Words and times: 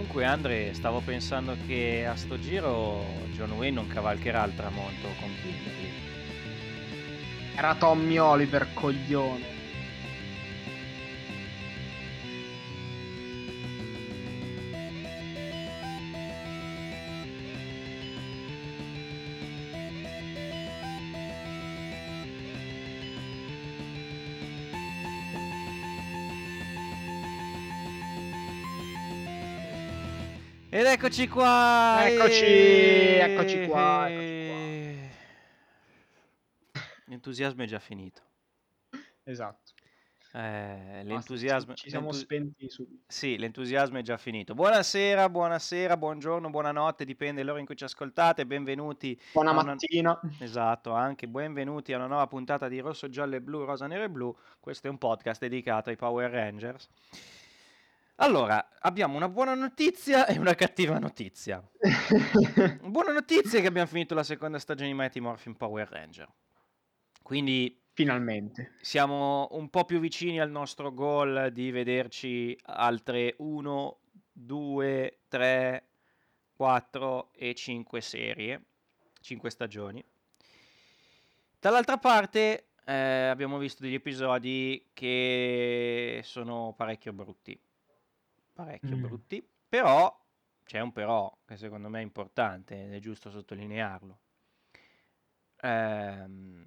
Comunque 0.00 0.24
Andre, 0.24 0.72
stavo 0.72 1.00
pensando 1.00 1.54
che 1.66 2.06
a 2.06 2.16
sto 2.16 2.40
giro 2.40 3.04
John 3.34 3.50
Wayne 3.52 3.74
non 3.74 3.86
cavalcherà 3.86 4.46
il 4.46 4.54
tramonto 4.54 5.08
con 5.20 5.28
Kimberly. 5.42 5.92
Era 7.54 7.74
Tommy 7.74 8.16
Oliver, 8.16 8.66
coglione. 8.72 9.59
Eccoci 31.00 31.28
qua! 31.28 32.06
Eccoci, 32.06 32.44
e- 32.44 33.18
eccoci 33.22 33.66
qua, 33.66 34.06
eccoci 34.10 35.08
L'entusiasmo 37.06 37.62
è 37.62 37.66
già 37.66 37.78
finito. 37.78 38.20
Esatto. 39.24 39.72
Eh, 40.34 41.02
l'entusiasmo... 41.04 41.72
Ci, 41.72 41.88
siamo 41.88 42.10
l'entu- 42.10 42.22
spenti 42.22 42.68
subito. 42.68 43.02
Sì, 43.06 43.38
l'entusiasmo 43.38 43.96
è 43.96 44.02
già 44.02 44.18
finito. 44.18 44.52
Buonasera, 44.54 45.30
buonasera, 45.30 45.96
buongiorno, 45.96 46.50
buonanotte, 46.50 47.06
dipende 47.06 47.40
dall'ora 47.40 47.60
in 47.60 47.66
cui 47.66 47.76
ci 47.76 47.84
ascoltate. 47.84 48.44
Benvenuti. 48.44 49.18
Buona 49.32 49.52
una- 49.52 49.64
mattina. 49.64 50.20
Esatto, 50.38 50.92
anche 50.92 51.26
benvenuti 51.26 51.94
a 51.94 51.96
una 51.96 52.08
nuova 52.08 52.26
puntata 52.26 52.68
di 52.68 52.78
Rosso, 52.78 53.08
Giallo 53.08 53.36
e 53.36 53.40
Blu, 53.40 53.64
Rosa, 53.64 53.86
Nero 53.86 54.04
e 54.04 54.10
Blu. 54.10 54.36
Questo 54.60 54.86
è 54.86 54.90
un 54.90 54.98
podcast 54.98 55.40
dedicato 55.40 55.88
ai 55.88 55.96
Power 55.96 56.30
Rangers. 56.30 56.90
Allora, 58.22 58.68
abbiamo 58.80 59.16
una 59.16 59.30
buona 59.30 59.54
notizia 59.54 60.26
e 60.26 60.38
una 60.38 60.54
cattiva 60.54 60.98
notizia. 60.98 61.66
Buona 62.82 63.12
notizia 63.12 63.58
è 63.58 63.62
che 63.62 63.68
abbiamo 63.68 63.88
finito 63.88 64.14
la 64.14 64.22
seconda 64.22 64.58
stagione 64.58 64.90
di 64.90 64.94
Mighty 64.94 65.20
Morphin 65.20 65.56
Power 65.56 65.88
Ranger. 65.88 66.28
Quindi 67.22 67.80
Finalmente. 67.94 68.76
siamo 68.82 69.48
un 69.52 69.70
po' 69.70 69.86
più 69.86 70.00
vicini 70.00 70.38
al 70.38 70.50
nostro 70.50 70.92
goal 70.92 71.50
di 71.50 71.70
vederci 71.70 72.54
altre 72.64 73.36
1, 73.38 74.00
2, 74.32 75.20
3, 75.26 75.88
4 76.56 77.32
e 77.32 77.54
5 77.54 78.00
serie, 78.02 78.64
5 79.22 79.48
stagioni. 79.50 80.04
Dall'altra 81.58 81.96
parte 81.96 82.72
eh, 82.84 82.92
abbiamo 82.92 83.56
visto 83.56 83.82
degli 83.82 83.94
episodi 83.94 84.90
che 84.92 86.20
sono 86.22 86.74
parecchio 86.76 87.14
brutti, 87.14 87.58
parecchio 88.64 88.96
Mm. 88.96 89.00
brutti, 89.02 89.46
però 89.68 90.14
c'è 90.64 90.80
un 90.80 90.92
però 90.92 91.34
che 91.46 91.56
secondo 91.56 91.88
me 91.88 92.00
è 92.00 92.02
importante 92.02 92.84
ed 92.84 92.92
è 92.94 92.98
giusto 92.98 93.30
sottolinearlo. 93.30 94.18
Ehm, 95.62 96.66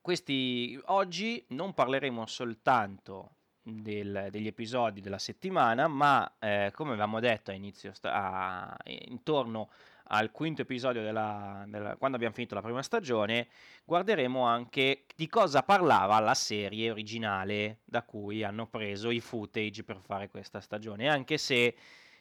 questi 0.00 0.78
oggi 0.86 1.44
non 1.50 1.74
parleremo 1.74 2.26
soltanto 2.26 3.30
del- 3.62 4.28
degli 4.30 4.46
episodi 4.46 5.00
della 5.00 5.18
settimana, 5.18 5.88
ma 5.88 6.36
eh, 6.38 6.70
come 6.74 6.90
avevamo 6.90 7.20
detto 7.20 7.50
a 7.50 7.54
inizio, 7.54 7.92
sta- 7.92 8.12
a- 8.12 8.76
intorno 8.84 9.70
al 10.08 10.30
quinto 10.30 10.62
episodio 10.62 11.02
della, 11.02 11.64
della- 11.66 11.96
quando 11.96 12.16
abbiamo 12.16 12.34
finito 12.34 12.54
la 12.54 12.62
prima 12.62 12.82
stagione, 12.82 13.48
guarderemo 13.84 14.42
anche 14.42 15.04
di 15.14 15.26
cosa 15.28 15.62
parlava 15.62 16.18
la 16.20 16.34
serie 16.34 16.90
originale 16.90 17.78
da 17.84 18.02
cui 18.02 18.42
hanno 18.44 18.66
preso 18.66 19.10
i 19.10 19.20
footage 19.20 19.84
per 19.84 19.98
fare 20.00 20.28
questa 20.28 20.60
stagione, 20.60 21.08
anche 21.08 21.38
se 21.38 21.74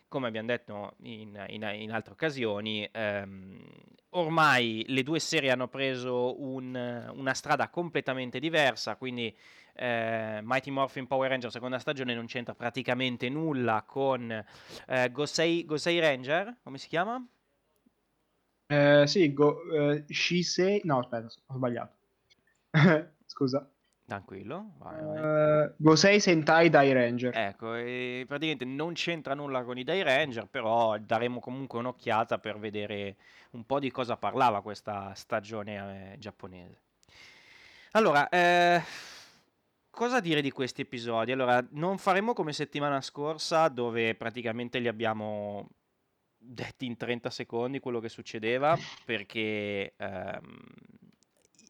come 0.07 0.27
abbiamo 0.27 0.47
detto 0.47 0.93
in, 1.01 1.43
in- 1.49 1.69
in 1.79 1.91
altre 1.91 2.13
occasioni, 2.13 2.87
ehm, 2.91 3.63
ormai 4.11 4.85
le 4.87 5.03
due 5.03 5.19
serie 5.19 5.51
hanno 5.51 5.67
preso 5.67 6.41
un- 6.41 7.11
una 7.13 7.33
strada 7.33 7.69
completamente 7.69 8.39
diversa, 8.39 8.95
quindi 8.95 9.35
eh, 9.77 10.39
Mighty 10.41 10.69
Morphin 10.71 11.05
Power 11.05 11.29
Ranger 11.29 11.51
seconda 11.51 11.79
stagione 11.79 12.13
non 12.13 12.27
c'entra 12.27 12.55
praticamente 12.55 13.27
nulla 13.27 13.83
con 13.85 14.31
eh, 14.87 15.11
Gosei, 15.11 15.65
Gosei 15.65 15.99
Ranger, 15.99 16.59
come 16.63 16.77
si 16.77 16.87
chiama? 16.87 17.21
Eh, 18.67 19.03
sì, 19.05 19.33
go, 19.33 19.61
eh, 19.71 20.05
Shisei... 20.07 20.81
No, 20.83 20.99
aspetta, 20.99 21.27
ho 21.47 21.55
sbagliato. 21.55 21.95
Scusa. 23.25 23.69
Tranquillo, 24.05 24.73
vai, 24.77 25.03
vai. 25.03 25.63
Eh, 25.63 25.73
Gosei 25.77 26.19
Sentai 26.19 26.69
Dai 26.69 26.93
Ranger. 26.93 27.35
Ecco, 27.35 27.71
praticamente 28.27 28.63
non 28.63 28.93
c'entra 28.93 29.33
nulla 29.33 29.63
con 29.63 29.79
i 29.79 29.83
Dai 29.83 30.03
Ranger, 30.03 30.45
però 30.45 30.95
daremo 30.99 31.39
comunque 31.39 31.79
un'occhiata 31.79 32.37
per 32.37 32.59
vedere 32.59 33.15
un 33.51 33.65
po' 33.65 33.79
di 33.79 33.89
cosa 33.89 34.15
parlava 34.15 34.61
questa 34.61 35.11
stagione 35.15 36.13
eh, 36.13 36.19
giapponese. 36.19 36.81
Allora, 37.91 38.29
eh, 38.29 38.83
cosa 39.89 40.19
dire 40.19 40.41
di 40.41 40.51
questi 40.51 40.81
episodi? 40.81 41.31
Allora, 41.31 41.65
non 41.71 41.97
faremo 41.97 42.33
come 42.33 42.53
settimana 42.53 43.01
scorsa, 43.01 43.69
dove 43.69 44.13
praticamente 44.13 44.77
li 44.77 44.87
abbiamo 44.87 45.67
detti 46.45 46.85
in 46.85 46.97
30 46.97 47.29
secondi 47.29 47.79
quello 47.79 47.99
che 47.99 48.09
succedeva, 48.09 48.77
perché 49.03 49.93
ehm, 49.97 50.63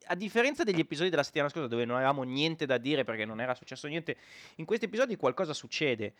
a 0.08 0.16
differenza 0.16 0.64
degli 0.64 0.80
episodi 0.80 1.10
della 1.10 1.24
settimana 1.24 1.50
scorsa 1.50 1.68
dove 1.68 1.86
non 1.86 1.96
avevamo 1.96 2.24
niente 2.24 2.66
da 2.66 2.78
dire 2.78 3.04
perché 3.04 3.26
non 3.26 3.42
era 3.42 3.56
successo 3.56 3.88
niente, 3.88 4.18
in 4.58 4.66
questi 4.66 4.86
episodi 4.86 5.16
qualcosa 5.16 5.54
succede. 5.54 6.14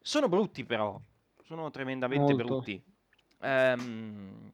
Sono 0.00 0.28
brutti 0.28 0.64
però, 0.64 1.00
sono 1.44 1.70
tremendamente 1.70 2.32
Molto. 2.32 2.44
brutti. 2.44 2.82
Ehm, 3.42 4.52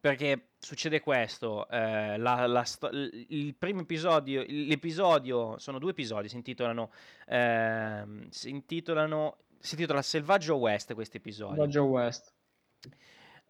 perché 0.00 0.50
succede 0.58 1.00
questo, 1.00 1.68
eh, 1.68 2.18
la- 2.18 2.46
la 2.46 2.62
sto- 2.64 2.90
il 2.92 3.54
primo 3.56 3.80
episodio, 3.80 4.44
l'episodio, 4.46 5.56
sono 5.58 5.78
due 5.78 5.90
episodi, 5.92 6.28
si 6.28 6.36
intitolano, 6.36 6.90
ehm, 7.26 8.28
si 8.28 8.50
intitolano, 8.50 9.38
si 9.58 9.74
intitola 9.74 10.02
Selvaggio 10.02 10.56
West 10.56 10.92
questo 10.94 11.16
episodio. 11.16 11.66
Joe 11.66 11.86
West. 11.86 12.34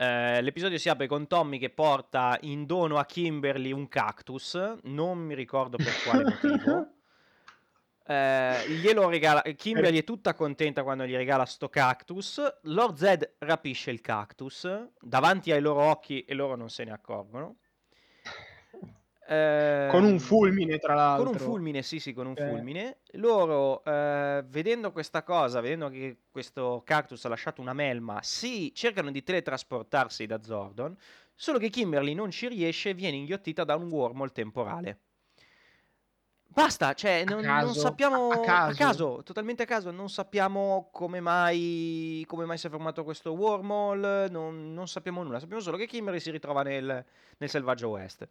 Eh, 0.01 0.41
l'episodio 0.43 0.79
si 0.79 0.89
apre 0.89 1.09
con 1.09 1.27
Tommy 1.27 1.59
che 1.59 1.71
porta 1.71 2.39
in 2.43 2.67
dono 2.67 2.99
a 2.99 3.05
Kimberly 3.05 3.73
un 3.73 3.89
cactus, 3.89 4.79
non 4.85 5.19
mi 5.19 5.35
ricordo 5.35 5.77
per 5.77 5.93
quale 6.05 6.23
motivo. 6.41 6.93
Eh, 8.07 8.71
glielo 8.71 9.09
regala, 9.09 9.43
Kimberly 9.43 9.99
è 9.99 10.05
tutta 10.05 10.35
contenta 10.35 10.83
quando 10.83 11.05
gli 11.05 11.15
regala 11.15 11.45
sto 11.45 11.69
cactus. 11.69 12.41
Lord 12.63 12.97
Zed 12.97 13.35
rapisce 13.39 13.91
il 13.91 14.01
cactus 14.01 14.89
davanti 15.01 15.51
ai 15.51 15.61
loro 15.61 15.83
occhi 15.83 16.23
e 16.23 16.33
loro 16.33 16.55
non 16.55 16.71
se 16.71 16.85
ne 16.85 16.93
accorgono. 16.93 17.57
Eh, 19.31 19.89
Con 19.91 20.05
un 20.05 20.19
fulmine, 20.19 20.79
tra 20.79 20.95
l'altro. 20.95 21.25
con 21.27 21.35
un 21.35 21.39
fulmine, 21.39 21.83
sì, 21.83 22.01
sì, 22.01 22.15
con 22.15 22.27
un 22.29 22.35
Eh. 22.35 22.49
fulmine. 22.49 22.97
Loro, 23.13 23.85
eh, 23.85 24.43
vedendo 24.49 24.91
questa 24.91 25.23
cosa, 25.23 25.61
vedendo 25.61 25.91
che 25.91 26.21
questo 26.31 26.81
cactus 26.83 27.23
ha 27.27 27.29
lasciato 27.29 27.61
una 27.61 27.75
melma, 27.75 28.21
sì, 28.23 28.73
cercano 28.75 29.11
di 29.11 29.23
teletrasportarsi 29.23 30.25
da 30.25 30.43
Zordon, 30.43 30.97
solo 31.35 31.59
che 31.59 31.69
Kimberly 31.69 32.15
non 32.15 32.31
ci 32.31 32.49
riesce 32.49 32.89
e 32.91 32.95
viene 32.95 33.19
inghiottita 33.19 33.65
da 33.65 33.77
un 33.77 33.91
wormhole 33.91 34.31
temporale. 34.33 34.99
Basta, 36.47 36.95
cioè, 36.95 37.25
non, 37.27 37.37
non 37.37 37.45
caso, 37.45 37.79
sappiamo... 37.79 38.31
a 38.31 38.73
caso. 38.75 39.21
totalmente 39.23 39.65
a 39.65 39.67
caso, 39.67 39.91
non 39.91 40.09
sappiamo 40.09 40.89
come 40.91 41.21
mai, 41.21 42.25
come 42.27 42.47
mai 42.47 42.57
si 42.57 42.67
è 42.67 42.71
formato 42.71 43.05
questo 43.05 43.33
wormhole, 43.33 44.31
non, 44.31 44.73
non 44.73 44.89
sappiamo 44.89 45.23
nulla, 45.23 45.39
sappiamo 45.39 45.61
solo 45.61 45.77
che 45.77 45.87
Kimberly 45.87 46.19
si 46.19 46.31
ritrova 46.31 46.63
nel, 46.63 47.05
nel 47.37 47.49
selvaggio 47.51 47.91
West. 47.91 48.27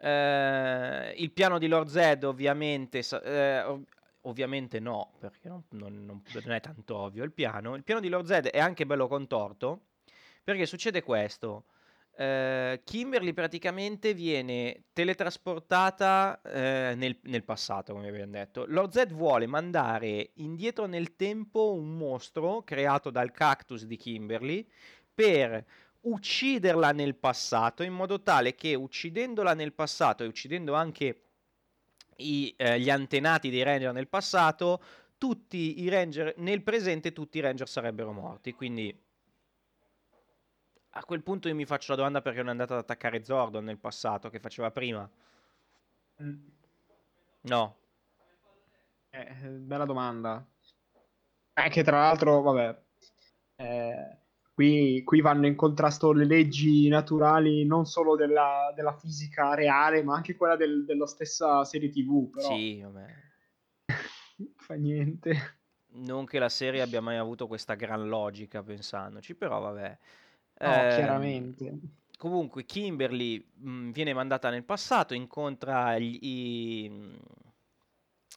Eh, 0.00 1.14
il 1.16 1.30
piano 1.32 1.58
di 1.58 1.66
Lord 1.68 1.88
Zed 1.88 2.24
ovviamente, 2.24 3.02
eh, 3.22 3.62
ov- 3.62 3.86
ovviamente 4.22 4.80
no, 4.80 5.12
perché 5.18 5.48
non, 5.48 5.62
non- 5.70 6.04
non- 6.04 6.22
non 6.32 6.52
è 6.54 6.60
tanto 6.60 6.96
ovvio 6.96 7.24
il 7.24 7.32
piano. 7.32 7.74
Il 7.74 7.84
piano 7.84 8.00
di 8.00 8.08
Lord 8.08 8.26
Zed 8.26 8.46
è 8.46 8.58
anche 8.58 8.86
bello 8.86 9.06
contorto, 9.08 9.86
perché 10.42 10.66
succede 10.66 11.02
questo. 11.02 11.64
eh, 12.16 12.80
Kimberly 12.84 13.32
praticamente 13.32 14.14
viene 14.14 14.84
teletrasportata 14.92 16.40
eh, 16.42 16.94
nel, 16.96 17.18
nel 17.22 17.42
passato, 17.42 17.92
come 17.92 18.06
abbiamo 18.08 18.30
detto. 18.30 18.64
Lord 18.68 18.92
Zed 18.92 19.12
vuole 19.12 19.46
mandare 19.48 20.30
indietro 20.34 20.86
nel 20.86 21.16
tempo 21.16 21.72
un 21.72 21.96
mostro 21.96 22.62
creato 22.62 23.10
dal 23.10 23.32
cactus 23.32 23.84
di 23.84 23.96
Kimberly 23.96 24.64
per 25.12 25.64
ucciderla 26.04 26.92
nel 26.92 27.14
passato 27.16 27.82
in 27.82 27.92
modo 27.92 28.22
tale 28.22 28.54
che 28.54 28.74
uccidendola 28.74 29.54
nel 29.54 29.72
passato 29.72 30.22
e 30.22 30.26
uccidendo 30.26 30.74
anche 30.74 31.20
i, 32.16 32.54
eh, 32.56 32.78
gli 32.80 32.90
antenati 32.90 33.50
dei 33.50 33.62
ranger 33.62 33.92
nel 33.92 34.08
passato, 34.08 34.82
tutti 35.18 35.82
i 35.82 35.88
ranger 35.88 36.34
nel 36.38 36.62
presente, 36.62 37.12
tutti 37.12 37.38
i 37.38 37.40
ranger 37.40 37.68
sarebbero 37.68 38.12
morti. 38.12 38.52
Quindi 38.52 39.02
a 40.96 41.04
quel 41.04 41.22
punto 41.22 41.48
io 41.48 41.54
mi 41.54 41.64
faccio 41.66 41.90
la 41.92 41.96
domanda 41.98 42.22
perché 42.22 42.38
non 42.38 42.48
è 42.48 42.50
andato 42.52 42.74
ad 42.74 42.80
attaccare 42.80 43.24
Zordon 43.24 43.64
nel 43.64 43.78
passato 43.78 44.30
che 44.30 44.38
faceva 44.40 44.70
prima. 44.70 45.08
Mm. 46.22 46.48
No, 47.42 47.76
Eh, 49.10 49.32
bella 49.48 49.84
domanda. 49.86 50.44
Eh, 51.54 51.68
che 51.70 51.82
tra 51.84 51.98
l'altro, 52.00 52.40
vabbè, 52.42 52.82
Eh, 53.56 54.18
qui, 54.54 55.02
qui, 55.04 55.20
vanno 55.20 55.46
in 55.46 55.56
contrasto 55.56 56.12
le 56.12 56.24
leggi 56.24 56.88
naturali 56.88 57.66
non 57.66 57.86
solo 57.86 58.14
della, 58.14 58.72
della 58.74 58.96
fisica 58.96 59.54
reale, 59.54 60.02
ma 60.04 60.14
anche 60.14 60.36
quella 60.36 60.56
del, 60.56 60.84
della 60.84 61.06
stessa 61.06 61.64
serie 61.64 61.90
TV. 61.90 62.30
Però... 62.30 62.48
Sì, 62.48 62.80
vabbè. 62.80 63.06
Fa 64.56 64.74
niente. 64.74 65.58
Non 65.96 66.24
che 66.24 66.38
la 66.38 66.48
serie 66.48 66.80
abbia 66.82 67.00
mai 67.00 67.16
avuto 67.16 67.46
questa 67.46 67.74
gran 67.74 68.08
logica 68.08 68.62
pensandoci, 68.62 69.34
però 69.34 69.60
vabbè. 69.60 69.98
No, 70.60 70.66
eh, 70.66 70.94
chiaramente. 70.94 71.78
Comunque 72.16 72.64
Kimberly 72.64 73.44
mh, 73.54 73.90
viene 73.90 74.14
mandata 74.14 74.50
nel 74.50 74.64
passato, 74.64 75.14
incontra 75.14 75.98
gli, 75.98 76.18
i, 76.22 77.18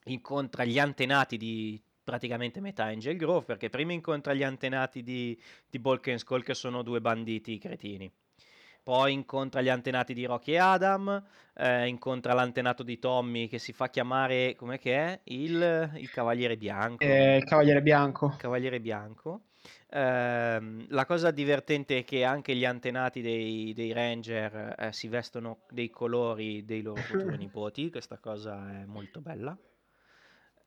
incontra 0.06 0.66
gli 0.66 0.80
antenati 0.80 1.38
di 1.38 1.82
praticamente 2.08 2.62
metà 2.62 2.86
Angel 2.86 3.18
Grove, 3.18 3.44
perché 3.44 3.70
prima 3.70 3.92
incontra 3.92 4.34
gli 4.34 4.42
antenati 4.42 5.04
di, 5.04 5.38
di 5.70 5.78
Balkan 5.78 6.18
Skull, 6.18 6.42
che 6.42 6.54
sono 6.54 6.82
due 6.82 7.02
banditi 7.02 7.58
cretini. 7.58 8.10
Poi 8.82 9.12
incontra 9.12 9.62
gli 9.62 9.68
antenati 9.68 10.14
di 10.14 10.24
Rocky 10.24 10.54
e 10.54 10.58
Adam, 10.58 11.22
eh, 11.58 11.86
incontra 11.88 12.32
l'antenato 12.32 12.84
di 12.84 12.98
Tommy 12.98 13.50
che 13.50 13.60
si 13.60 13.74
fa 13.74 13.90
chiamare, 13.90 14.56
com'è 14.56 14.80
che 14.80 14.96
è? 14.96 15.20
Il, 15.26 15.92
il 15.96 16.10
Cavaliere 16.10 16.56
Bianco. 16.56 17.04
Eh, 17.04 17.36
il 17.36 17.44
Cavaliere 17.44 17.82
Bianco. 17.82 18.36
Cavaliere 18.38 18.80
Bianco. 18.80 19.42
Eh, 19.90 20.86
la 20.88 21.06
cosa 21.06 21.32
divertente 21.32 21.98
è 21.98 22.04
che 22.06 22.24
anche 22.24 22.56
gli 22.56 22.64
antenati 22.64 23.20
dei, 23.20 23.74
dei 23.74 23.92
Ranger 23.92 24.76
eh, 24.80 24.94
si 24.94 25.10
vestono 25.10 25.64
dei 25.70 25.90
colori 25.90 26.64
dei 26.64 26.82
loro 26.82 27.02
futuri 27.02 27.36
nipoti, 27.36 27.90
questa 27.92 28.18
cosa 28.18 28.80
è 28.80 28.86
molto 28.86 29.20
bella. 29.20 29.58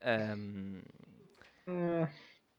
Ehm, 0.02 0.82
eh. 0.84 1.19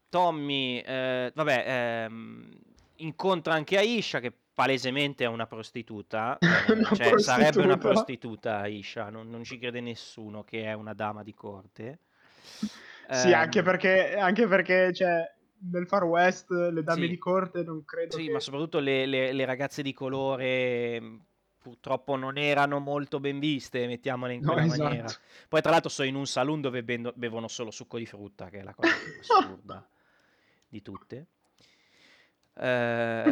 Tommy, 0.10 0.80
eh, 0.80 1.32
vabbè, 1.34 1.64
ehm, 1.68 2.50
incontra 2.98 3.54
anche 3.54 3.78
Aisha 3.78 4.20
che 4.20 4.34
palesemente 4.54 5.24
è 5.24 5.28
una 5.28 5.48
prostituta, 5.48 6.38
eh, 6.40 6.74
una 6.74 6.84
cioè 6.84 7.10
prostituta. 7.10 7.20
sarebbe 7.22 7.62
una 7.62 7.78
prostituta 7.78 8.58
Aisha, 8.58 9.10
non, 9.10 9.30
non, 9.30 9.44
ci 9.44 9.58
crede 9.58 9.80
nessuno 9.80 10.44
che 10.44 10.66
è 10.66 10.74
una 10.74 10.94
dama 10.94 11.24
di 11.24 11.34
corte. 11.34 12.00
Sì, 13.10 13.30
eh, 13.30 13.34
anche 13.34 13.62
perché, 13.62 14.16
anche 14.16 14.48
perché 14.48 14.94
cioè, 14.94 15.24
nel 15.72 15.88
Far 15.88 16.04
West 16.04 16.50
le 16.50 16.84
dame 16.84 17.04
sì. 17.04 17.08
di 17.08 17.18
corte 17.18 17.64
non 17.64 17.84
credo 17.86 18.18
Sì, 18.18 18.26
che... 18.26 18.32
ma 18.32 18.40
soprattutto 18.40 18.80
le, 18.80 19.06
le, 19.06 19.32
le, 19.32 19.46
ragazze 19.46 19.82
di 19.82 19.94
colore 19.94 21.02
purtroppo 21.62 22.16
non 22.16 22.38
erano 22.38 22.80
molto 22.80 23.20
ben 23.20 23.40
viste, 23.40 23.86
mettiamole 23.86 24.34
in 24.34 24.42
quella 24.44 24.62
no, 24.62 24.68
esatto. 24.68 24.84
maniera. 24.84 25.08
Poi 25.48 25.62
tra 25.62 25.72
l'altro 25.72 25.90
sono 25.90 26.08
in 26.08 26.16
un 26.16 26.26
saloon 26.26 26.62
dove 26.62 26.84
bevono 26.84 27.48
solo 27.48 27.72
succo 27.72 27.98
di 27.98 28.06
frutta, 28.06 28.50
che 28.50 28.60
è 28.60 28.64
la 28.64 28.74
cosa 28.74 28.92
più 28.94 29.20
assurda 29.20 29.88
di 30.68 30.82
tutte. 30.82 31.28
Eh, 32.54 33.24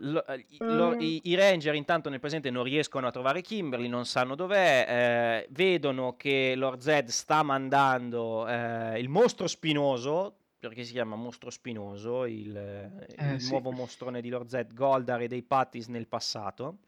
lo, 0.00 0.24
lo, 0.58 0.94
i, 0.98 1.20
i, 1.24 1.34
Ranger 1.36 1.74
intanto 1.74 2.08
nel 2.08 2.18
presente 2.18 2.50
non 2.50 2.64
riescono 2.64 3.06
a 3.06 3.10
trovare 3.10 3.42
Kimberly, 3.42 3.86
non 3.86 4.06
sanno 4.06 4.34
dov'è, 4.34 4.86
eh, 4.88 5.46
vedono 5.50 6.16
che 6.16 6.54
Lord 6.56 6.80
Zed 6.80 7.08
sta 7.08 7.42
mandando 7.42 8.48
eh, 8.48 8.98
il 8.98 9.08
mostro 9.08 9.46
spinoso, 9.46 10.34
perché 10.58 10.82
si 10.84 10.92
chiama 10.92 11.14
mostro 11.14 11.50
spinoso, 11.50 12.26
il, 12.26 13.06
il 13.18 13.40
sì. 13.40 13.50
nuovo 13.50 13.70
mostrone 13.70 14.20
di 14.20 14.28
Lord 14.28 14.48
Zed, 14.48 14.74
Goldar 14.74 15.20
e 15.22 15.28
dei 15.28 15.42
Pattis 15.42 15.86
nel 15.86 16.08
passato. 16.08 16.78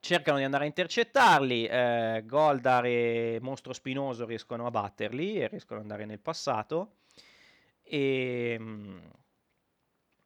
Cercano 0.00 0.38
di 0.38 0.44
andare 0.44 0.64
a 0.64 0.66
intercettarli, 0.68 1.66
eh, 1.66 2.22
Goldar 2.24 2.84
e 2.86 3.38
Mostro 3.42 3.72
Spinoso 3.72 4.24
riescono 4.26 4.66
a 4.66 4.70
batterli 4.70 5.40
e 5.40 5.48
riescono 5.48 5.80
ad 5.80 5.84
andare 5.84 6.04
nel 6.06 6.20
passato. 6.20 6.94
E, 7.82 8.56
mm, 8.58 8.98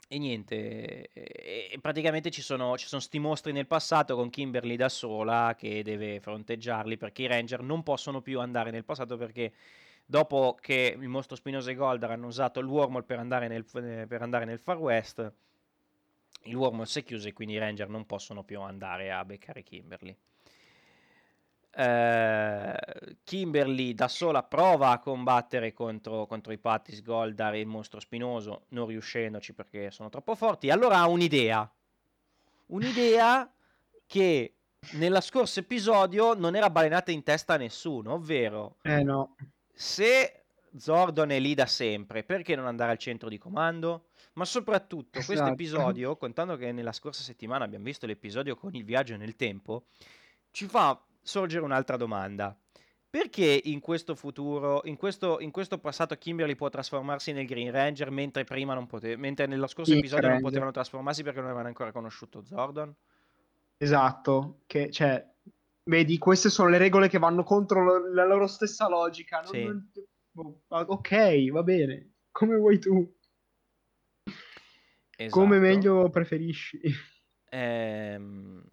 e 0.09 0.19
niente, 0.19 1.09
e 1.11 1.79
praticamente 1.81 2.31
ci 2.31 2.43
sono, 2.43 2.77
ci 2.77 2.87
sono 2.87 3.01
sti 3.01 3.19
mostri 3.19 3.53
nel 3.53 3.67
passato 3.67 4.15
con 4.15 4.29
Kimberly 4.29 4.77
da 4.77 4.91
sola 4.91 5.55
che 5.57 5.83
deve 5.83 6.21
fronteggiarli 6.21 6.99
perché 6.99 7.23
i 7.23 7.27
Ranger 7.27 7.63
non 7.63 7.83
possono 7.83 8.21
più 8.21 8.39
andare 8.41 8.71
nel 8.71 8.85
passato 8.85 9.17
perché 9.17 9.55
dopo 10.05 10.55
che 10.61 10.95
il 10.99 11.09
mostro 11.09 11.35
spinoso 11.35 11.71
e 11.71 11.75
Goldar 11.75 12.11
hanno 12.11 12.27
usato 12.27 12.61
il 12.61 12.67
wormhole 12.67 13.05
per 13.05 13.19
andare 13.21 13.49
nel, 13.49 13.65
per 13.65 14.21
andare 14.21 14.45
nel 14.45 14.59
Far 14.59 14.77
West, 14.77 15.33
il 16.44 16.55
wormhole 16.55 16.87
si 16.87 17.00
è 17.00 17.05
chiuso 17.05 17.29
e 17.29 17.32
quindi 17.32 17.55
i 17.55 17.58
Ranger 17.58 17.88
non 17.88 18.06
possono 18.06 18.43
più 18.43 18.61
andare 18.61 19.12
a 19.12 19.25
beccare 19.25 19.62
Kimberly. 19.62 20.17
Uh, 21.75 22.75
Kimberly 23.25 23.94
da 23.94 24.08
sola 24.08 24.43
prova 24.43 24.90
a 24.90 24.99
combattere 24.99 25.73
contro, 25.73 26.26
contro 26.26 26.52
i 26.52 26.58
Pattis, 26.58 27.02
Goldar 27.02 27.55
e 27.55 27.61
il 27.61 27.67
mostro 27.67 27.99
spinoso, 27.99 28.64
non 28.69 28.87
riuscendoci 28.87 29.55
perché 29.55 29.90
sono 29.90 30.11
troppo 30.11 30.34
forti. 30.34 30.69
Allora 30.70 30.99
ha 30.99 31.08
un'idea. 31.08 31.70
Un'idea 32.67 33.50
che 34.06 34.55
nella 34.93 35.20
scorso 35.20 35.61
episodio 35.61 36.35
non 36.35 36.56
era 36.56 36.69
balenata 36.69 37.11
in 37.11 37.23
testa 37.23 37.55
a 37.55 37.58
nessuno, 37.58 38.14
ovvero 38.14 38.76
eh 38.82 39.02
no. 39.02 39.37
se 39.73 40.42
Zordon 40.77 41.31
è 41.31 41.39
lì 41.39 41.55
da 41.55 41.67
sempre, 41.67 42.23
perché 42.23 42.57
non 42.57 42.67
andare 42.67 42.93
al 42.93 42.99
centro 42.99 43.29
di 43.29 43.39
comando? 43.39 44.07
Ma 44.35 44.45
soprattutto 44.45 45.19
esatto. 45.19 45.35
questo 45.35 45.53
episodio, 45.53 46.17
contando 46.17 46.57
che 46.57 46.73
nella 46.73 46.93
scorsa 46.93 47.23
settimana 47.23 47.65
abbiamo 47.65 47.85
visto 47.85 48.07
l'episodio 48.07 48.57
con 48.57 48.75
il 48.75 48.85
viaggio 48.85 49.17
nel 49.17 49.37
tempo, 49.37 49.85
ci 50.51 50.67
fa 50.67 50.99
sorgere 51.23 51.65
un'altra 51.65 51.97
domanda. 51.97 52.57
Perché 53.11 53.61
in 53.65 53.81
questo 53.81 54.15
futuro, 54.15 54.81
in 54.85 54.97
questo, 54.97 55.39
in 55.41 55.51
questo, 55.51 55.77
passato, 55.77 56.17
Kimberly 56.17 56.55
può 56.55 56.71
trasformarsi 56.71 57.33
nel 57.33 57.45
Green 57.45 57.71
Ranger 57.71 58.11
mentre 58.11 58.45
prima 58.45 58.73
non 58.73 58.87
poteva, 58.87 59.21
mentre 59.21 59.47
nello 59.47 59.67
scorso 59.67 59.93
episodio 59.93 60.29
Ranger. 60.29 60.41
non 60.41 60.49
potevano 60.49 60.71
trasformarsi 60.71 61.23
perché 61.23 61.39
non 61.41 61.49
avevano 61.49 61.69
ancora 61.69 61.93
conosciuto 61.93 62.43
Zordon? 62.43 62.95
Esatto, 63.77 64.61
che 64.67 64.91
cioè, 64.91 65.23
vedi, 65.83 66.17
queste 66.17 66.49
sono 66.49 66.71
le 66.71 66.79
regole 66.79 67.11
che 67.11 67.19
vanno 67.19 67.43
contro 67.43 67.83
lo, 67.85 68.15
la 68.15 68.25
loro 68.25 68.47
stessa 68.47 68.89
logica. 68.89 69.41
Non, 69.41 69.53
sì. 69.53 69.65
non, 69.65 69.91
ok, 70.34 71.50
va 71.50 71.62
bene, 71.62 72.14
come 72.31 72.56
vuoi 72.56 72.79
tu. 72.79 73.17
Esatto. 75.17 75.40
Come 75.40 75.58
meglio 75.58 76.08
preferisci. 76.11 76.81
Ehm 77.50 78.64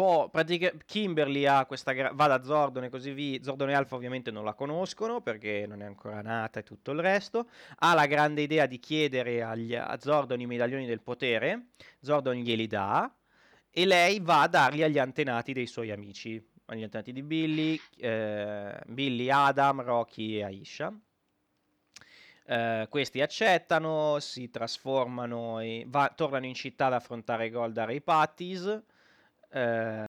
po' 0.00 0.30
pratica- 0.30 0.72
Kimberly 0.86 1.44
ha 1.44 1.66
questa 1.66 1.92
gra- 1.92 2.12
va 2.14 2.26
da 2.26 2.42
Zordon 2.42 2.84
e 2.84 2.88
così 2.88 3.12
via. 3.12 3.42
Zordon 3.42 3.68
e 3.68 3.74
Alfa 3.74 3.96
ovviamente 3.96 4.30
non 4.30 4.44
la 4.44 4.54
conoscono 4.54 5.20
perché 5.20 5.66
non 5.66 5.82
è 5.82 5.84
ancora 5.84 6.22
nata 6.22 6.60
e 6.60 6.62
tutto 6.62 6.92
il 6.92 7.00
resto. 7.00 7.50
Ha 7.80 7.92
la 7.92 8.06
grande 8.06 8.40
idea 8.40 8.64
di 8.64 8.78
chiedere 8.78 9.42
agli, 9.42 9.74
a 9.74 9.98
Zordon 10.00 10.40
i 10.40 10.46
medaglioni 10.46 10.86
del 10.86 11.02
potere. 11.02 11.66
Zordon 12.00 12.36
glieli 12.36 12.66
dà 12.66 13.14
e 13.70 13.84
lei 13.84 14.20
va 14.20 14.40
a 14.40 14.48
darli 14.48 14.82
agli 14.82 14.98
antenati 14.98 15.52
dei 15.52 15.66
suoi 15.66 15.90
amici, 15.90 16.42
agli 16.70 16.82
antenati 16.82 17.12
di 17.12 17.22
Billy, 17.22 17.80
eh, 17.98 18.80
Billy, 18.86 19.28
Adam, 19.28 19.82
Rocky 19.82 20.36
e 20.36 20.44
Aisha. 20.44 20.94
Uh, 22.46 22.88
questi 22.88 23.20
accettano, 23.20 24.18
si 24.18 24.50
trasformano, 24.50 25.60
e 25.60 25.84
va, 25.86 26.12
tornano 26.14 26.46
in 26.46 26.54
città 26.54 26.86
ad 26.86 26.94
affrontare 26.94 27.48
Goldar 27.48 27.90
e 27.90 27.94
i 27.94 28.00
Pattis 28.00 28.82
eh, 29.50 30.04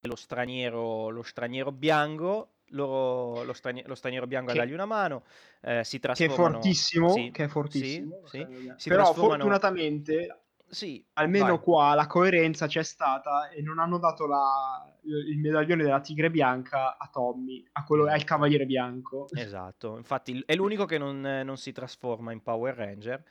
lo, 0.00 0.16
straniero, 0.16 1.08
lo 1.08 1.22
straniero 1.22 1.72
bianco 1.72 2.56
loro, 2.72 3.42
lo, 3.42 3.52
straniero, 3.52 3.88
lo, 3.88 3.94
straniero 3.94 4.26
bianco 4.26 4.52
che, 4.52 4.58
a 4.58 4.60
dargli 4.60 4.74
una 4.74 4.86
mano, 4.86 5.24
eh, 5.60 5.84
si 5.84 5.98
trasformano... 5.98 6.38
Che 6.38 6.44
è 6.48 6.52
fortissimo, 6.52 7.12
sì, 7.12 7.30
che 7.30 7.44
è 7.44 7.48
fortissimo. 7.48 8.26
Sì, 8.26 8.46
sì. 8.76 8.88
Però 8.88 9.04
trasformano... 9.04 9.44
fortunatamente, 9.44 10.41
sì, 10.72 11.04
almeno 11.14 11.56
vai. 11.56 11.58
qua 11.58 11.94
la 11.94 12.06
coerenza 12.06 12.66
c'è 12.66 12.82
stata 12.82 13.50
e 13.50 13.60
non 13.60 13.78
hanno 13.78 13.98
dato 13.98 14.26
la, 14.26 14.90
il 15.02 15.38
medaglione 15.38 15.82
della 15.82 16.00
tigre 16.00 16.30
bianca 16.30 16.96
a 16.96 17.10
Tommy, 17.12 17.62
a 17.72 17.84
quello, 17.84 18.06
al 18.06 18.24
cavaliere 18.24 18.64
bianco. 18.64 19.28
Esatto, 19.34 19.98
infatti 19.98 20.42
è 20.46 20.54
l'unico 20.54 20.86
che 20.86 20.96
non, 20.96 21.20
non 21.20 21.58
si 21.58 21.72
trasforma 21.72 22.32
in 22.32 22.42
Power 22.42 22.74
Ranger 22.74 23.22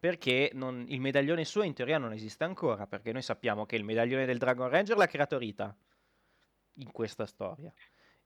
perché 0.00 0.50
non, 0.54 0.86
il 0.88 1.00
medaglione 1.00 1.44
suo 1.44 1.62
in 1.62 1.74
teoria 1.74 1.98
non 1.98 2.14
esiste 2.14 2.44
ancora, 2.44 2.86
perché 2.86 3.12
noi 3.12 3.22
sappiamo 3.22 3.66
che 3.66 3.76
il 3.76 3.84
medaglione 3.84 4.24
del 4.24 4.38
Dragon 4.38 4.70
Ranger 4.70 4.96
l'ha 4.96 5.06
creato 5.06 5.36
Rita 5.36 5.76
in 6.76 6.90
questa 6.90 7.26
storia 7.26 7.70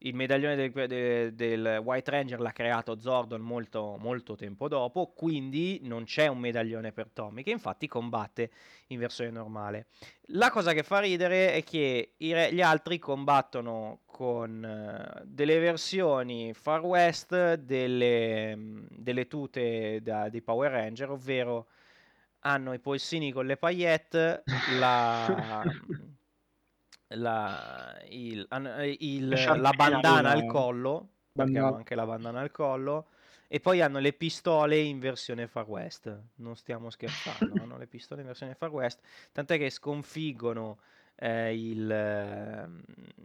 il 0.04 0.14
medaglione 0.14 0.56
del, 0.56 0.72
del, 0.72 1.34
del, 1.34 1.80
White 1.82 2.10
Ranger 2.10 2.40
l'ha 2.40 2.52
creato 2.52 2.98
Zordon 2.98 3.40
molto, 3.40 3.96
molto, 3.98 4.34
tempo 4.34 4.68
dopo, 4.68 5.12
quindi 5.14 5.80
non 5.82 6.04
c'è 6.04 6.26
un 6.26 6.38
medaglione 6.38 6.92
per 6.92 7.10
Tommy, 7.10 7.42
che 7.42 7.50
infatti 7.50 7.86
combatte 7.86 8.50
in 8.88 8.98
versione 8.98 9.30
normale. 9.30 9.86
La 10.26 10.50
cosa 10.50 10.72
che 10.72 10.82
fa 10.82 11.00
ridere 11.00 11.52
è 11.52 11.62
che 11.62 12.14
i, 12.16 12.34
gli 12.50 12.60
altri 12.60 12.98
combattono 12.98 14.00
con 14.06 14.62
uh, 14.62 15.22
delle 15.24 15.58
versioni 15.58 16.52
Far 16.54 16.80
West 16.80 17.54
delle, 17.54 18.84
delle 18.90 19.26
tute 19.26 20.00
da, 20.02 20.28
dei 20.28 20.42
Power 20.42 20.70
Ranger, 20.70 21.10
ovvero 21.10 21.68
hanno 22.40 22.72
i 22.72 22.80
polsini 22.80 23.30
con 23.30 23.46
le 23.46 23.56
paillette, 23.56 24.42
la... 24.78 25.62
la, 27.14 27.96
il, 28.08 28.46
il, 28.98 29.28
la 29.28 29.72
bandana 29.72 30.30
al 30.30 30.46
collo, 30.46 31.08
perché 31.32 31.58
hanno 31.58 31.76
anche 31.76 31.94
la 31.94 32.06
bandana 32.06 32.40
al 32.40 32.50
collo, 32.50 33.08
E 33.48 33.60
poi 33.60 33.80
hanno 33.80 33.98
le 33.98 34.12
pistole 34.12 34.78
in 34.78 34.98
versione 34.98 35.46
Far 35.46 35.68
West. 35.68 36.18
Non 36.36 36.56
stiamo 36.56 36.90
scherzando, 36.90 37.54
hanno 37.62 37.76
le 37.76 37.86
pistole 37.86 38.20
in 38.20 38.26
versione 38.26 38.54
Far 38.54 38.70
West. 38.70 39.00
Tant'è 39.30 39.58
che 39.58 39.70
sconfiggono 39.70 40.78
eh, 41.16 41.54
il, 41.54 41.90
eh, 41.90 42.68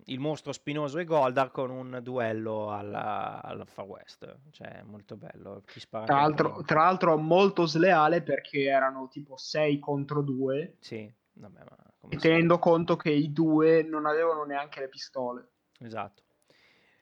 il, 0.06 0.20
mostro 0.20 0.52
spinoso 0.52 1.00
e 1.00 1.06
Goldar 1.06 1.52
con 1.52 1.70
un 1.70 2.00
duello 2.04 2.72
alla, 2.74 3.42
alla 3.42 3.66
Far 3.66 3.86
West. 3.86 4.38
Cioè, 4.52 4.82
molto 4.84 5.16
bello. 5.16 5.64
tra, 5.90 6.06
l'altro, 6.06 6.62
tra 6.64 6.84
l'altro, 6.84 7.18
molto 7.18 7.66
sleale 7.66 8.22
perché 8.22 8.64
erano 8.64 9.08
tipo 9.08 9.38
6 9.38 9.80
contro 9.80 10.22
2. 10.22 10.76
Sì, 10.80 11.12
vabbè, 11.38 11.60
ma 11.60 12.18
tenendo 12.18 12.60
conto 12.60 12.96
che 12.96 13.12
i 13.12 13.32
due 13.32 13.84
non 13.84 14.06
avevano 14.06 14.44
neanche 14.44 14.80
le 14.80 14.90
pistole. 14.90 15.50
Esatto. 15.80 16.24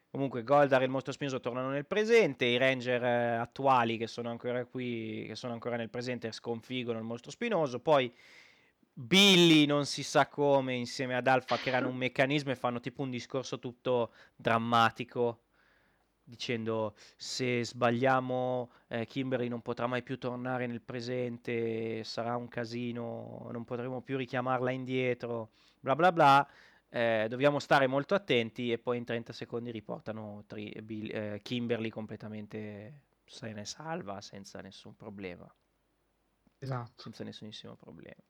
Comunque 0.09 0.43
Goldar 0.43 0.81
e 0.81 0.85
il 0.85 0.91
mostro 0.91 1.11
spinoso 1.11 1.41
tornano 1.41 1.69
nel 1.69 1.85
presente, 1.85 2.45
i 2.45 2.57
ranger 2.57 3.03
eh, 3.03 3.35
attuali 3.35 3.97
che 3.97 4.07
sono 4.07 4.29
ancora 4.29 4.63
qui, 4.63 5.25
che 5.27 5.35
sono 5.35 5.51
ancora 5.51 5.75
nel 5.75 5.89
presente, 5.89 6.31
sconfiggono 6.31 6.97
il 6.97 7.03
mostro 7.03 7.31
spinoso, 7.31 7.81
poi 7.81 8.13
Billy 8.93 9.65
non 9.65 9.85
si 9.85 10.03
sa 10.03 10.27
come 10.27 10.73
insieme 10.73 11.17
ad 11.17 11.27
Alpha 11.27 11.57
creano 11.57 11.89
un 11.89 11.97
meccanismo 11.97 12.51
e 12.51 12.55
fanno 12.55 12.79
tipo 12.79 13.01
un 13.01 13.09
discorso 13.09 13.59
tutto 13.59 14.13
drammatico 14.37 15.44
dicendo 16.25 16.95
se 17.15 17.63
sbagliamo 17.63 18.71
eh, 18.87 19.05
Kimberly 19.05 19.47
non 19.47 19.61
potrà 19.61 19.87
mai 19.87 20.03
più 20.03 20.17
tornare 20.17 20.67
nel 20.67 20.81
presente, 20.81 22.03
sarà 22.03 22.35
un 22.35 22.47
casino, 22.47 23.47
non 23.51 23.63
potremo 23.63 24.01
più 24.01 24.17
richiamarla 24.17 24.71
indietro, 24.71 25.51
bla 25.79 25.95
bla 25.95 26.11
bla. 26.11 26.47
Eh, 26.89 27.27
dobbiamo 27.29 27.59
stare 27.59 27.87
molto 27.87 28.15
attenti 28.15 28.71
e 28.71 28.77
poi 28.79 28.97
in 28.97 29.05
30 29.05 29.33
secondi 29.33 29.71
riportano 29.71 30.43
tri- 30.47 30.73
Bill, 30.81 31.09
eh, 31.13 31.39
Kimberly 31.41 31.89
completamente 31.89 33.01
se 33.25 33.51
ne 33.53 33.65
salva 33.65 34.21
senza 34.21 34.61
nessun 34.61 34.95
problema. 34.95 35.53
Esatto. 36.59 37.03
Senza 37.03 37.23
nessunissimo 37.23 37.75
problema. 37.75 38.21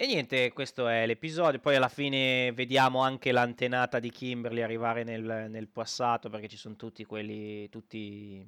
E 0.00 0.06
niente, 0.06 0.52
questo 0.52 0.86
è 0.86 1.06
l'episodio. 1.06 1.58
Poi 1.58 1.74
alla 1.74 1.88
fine 1.88 2.52
vediamo 2.52 3.02
anche 3.02 3.32
l'antenata 3.32 3.98
di 3.98 4.12
Kimberly 4.12 4.60
arrivare 4.60 5.02
nel, 5.02 5.48
nel 5.50 5.66
passato, 5.66 6.30
perché 6.30 6.46
ci 6.46 6.56
sono 6.56 6.76
tutti 6.76 7.04
quelli, 7.04 7.68
tutti, 7.68 8.46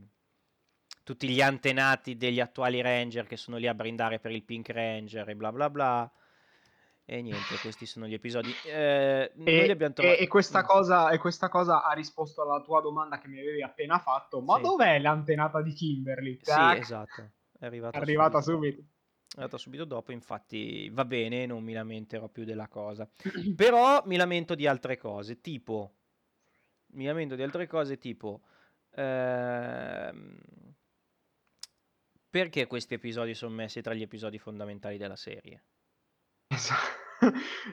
tutti 1.02 1.28
gli 1.28 1.42
antenati 1.42 2.16
degli 2.16 2.38
attuali 2.38 2.80
Ranger 2.80 3.26
che 3.26 3.36
sono 3.36 3.56
lì 3.56 3.66
a 3.66 3.74
brindare 3.74 4.20
per 4.20 4.30
il 4.30 4.44
Pink 4.44 4.68
Ranger 4.68 5.28
e 5.28 5.34
bla 5.34 5.50
bla 5.50 5.68
bla. 5.68 6.12
E 7.04 7.20
niente, 7.20 7.56
questi 7.60 7.84
sono 7.84 8.06
gli 8.06 8.14
episodi. 8.14 8.54
Eh, 8.66 9.32
e, 9.44 9.76
trovato... 9.76 10.02
e, 10.02 10.18
e, 10.20 10.28
questa 10.28 10.62
cosa, 10.62 11.10
e, 11.10 11.18
questa 11.18 11.48
cosa, 11.48 11.82
ha 11.82 11.92
risposto 11.94 12.42
alla 12.42 12.62
tua 12.62 12.80
domanda 12.80 13.18
che 13.18 13.26
mi 13.26 13.40
avevi 13.40 13.64
appena 13.64 13.98
fatto. 13.98 14.40
Ma 14.40 14.54
sì. 14.54 14.62
dov'è 14.62 15.00
l'antenata 15.00 15.60
di 15.62 15.72
Kimberly? 15.72 16.36
Tac. 16.36 16.74
Sì, 16.74 16.80
esatto. 16.80 17.30
È 17.58 17.66
arrivata, 17.66 17.98
è 17.98 18.00
arrivata 18.00 18.40
subito. 18.40 18.76
subito. 18.76 18.89
È 19.32 19.36
andata 19.36 19.58
subito 19.58 19.84
dopo, 19.84 20.10
infatti 20.10 20.88
va 20.90 21.04
bene, 21.04 21.46
non 21.46 21.62
mi 21.62 21.72
lamenterò 21.72 22.28
più 22.28 22.44
della 22.44 22.66
cosa. 22.66 23.08
Però 23.54 24.02
mi 24.06 24.16
lamento 24.16 24.54
di 24.54 24.66
altre 24.66 24.96
cose, 24.96 25.40
tipo... 25.40 25.94
Mi 26.92 27.04
lamento 27.04 27.36
di 27.36 27.42
altre 27.42 27.66
cose 27.68 27.96
tipo... 27.98 28.42
Ehm, 28.92 30.36
perché 32.28 32.66
questi 32.66 32.94
episodi 32.94 33.34
sono 33.34 33.54
messi 33.54 33.80
tra 33.82 33.94
gli 33.94 34.02
episodi 34.02 34.38
fondamentali 34.38 34.96
della 34.96 35.16
serie? 35.16 35.64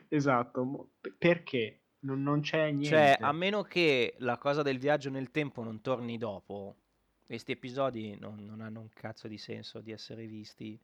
Esatto, 0.10 0.90
perché? 1.18 1.84
Non, 2.00 2.22
non 2.22 2.42
c'è 2.42 2.58
cioè, 2.58 2.72
niente. 2.72 2.88
Cioè, 2.90 3.18
a 3.22 3.32
meno 3.32 3.64
che 3.64 4.16
la 4.20 4.38
cosa 4.38 4.62
del 4.62 4.78
viaggio 4.78 5.10
nel 5.10 5.32
tempo 5.32 5.64
non 5.64 5.80
torni 5.82 6.18
dopo, 6.18 6.76
questi 7.26 7.54
episodi 7.54 8.18
non, 8.20 8.44
non 8.44 8.62
hanno 8.62 8.82
un 8.82 8.90
cazzo 8.90 9.28
di 9.28 9.38
senso 9.38 9.80
di 9.80 9.92
essere 9.92 10.26
visti 10.26 10.80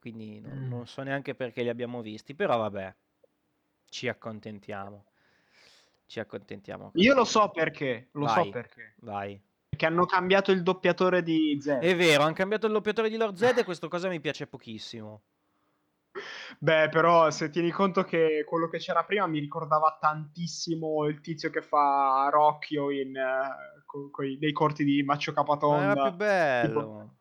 quindi 0.00 0.40
non, 0.40 0.64
mm. 0.64 0.68
non 0.68 0.86
so 0.86 1.02
neanche 1.02 1.34
perché 1.34 1.62
li 1.62 1.68
abbiamo 1.68 2.00
visti, 2.00 2.34
però 2.34 2.56
vabbè, 2.56 2.92
ci 3.88 4.08
accontentiamo. 4.08 5.04
Ci 6.06 6.18
accontentiamo. 6.18 6.90
Io 6.94 7.14
lo 7.14 7.24
so 7.24 7.50
perché, 7.50 8.08
lo 8.12 8.24
vai, 8.24 8.44
so 8.44 8.50
perché. 8.50 8.94
Vai. 9.00 9.40
Perché 9.68 9.86
hanno 9.86 10.06
cambiato 10.06 10.50
il 10.50 10.62
doppiatore 10.62 11.22
di 11.22 11.56
Z. 11.60 11.78
È 11.78 11.94
vero, 11.94 12.24
hanno 12.24 12.32
cambiato 12.32 12.66
il 12.66 12.72
doppiatore 12.72 13.08
di 13.08 13.16
Lord 13.16 13.36
Z 13.36 13.58
e 13.58 13.64
questa 13.64 13.86
cosa 13.86 14.08
mi 14.08 14.20
piace 14.20 14.48
pochissimo. 14.48 15.22
Beh, 16.58 16.88
però 16.88 17.30
se 17.30 17.50
tieni 17.50 17.70
conto 17.70 18.02
che 18.02 18.42
quello 18.44 18.68
che 18.68 18.78
c'era 18.78 19.04
prima 19.04 19.26
mi 19.26 19.38
ricordava 19.38 19.96
tantissimo 20.00 21.06
il 21.06 21.20
tizio 21.20 21.50
che 21.50 21.62
fa 21.62 22.28
Rocchio 22.32 22.90
in, 22.90 23.10
uh, 23.10 23.84
co- 23.84 24.10
co- 24.10 24.22
nei 24.22 24.52
corti 24.52 24.82
di 24.82 25.02
Maccio 25.02 25.32
Capatonda. 25.32 25.86
Ma 25.86 25.92
era 25.92 26.08
più 26.08 26.16
bello. 26.16 26.68
Tipo, 26.68 27.14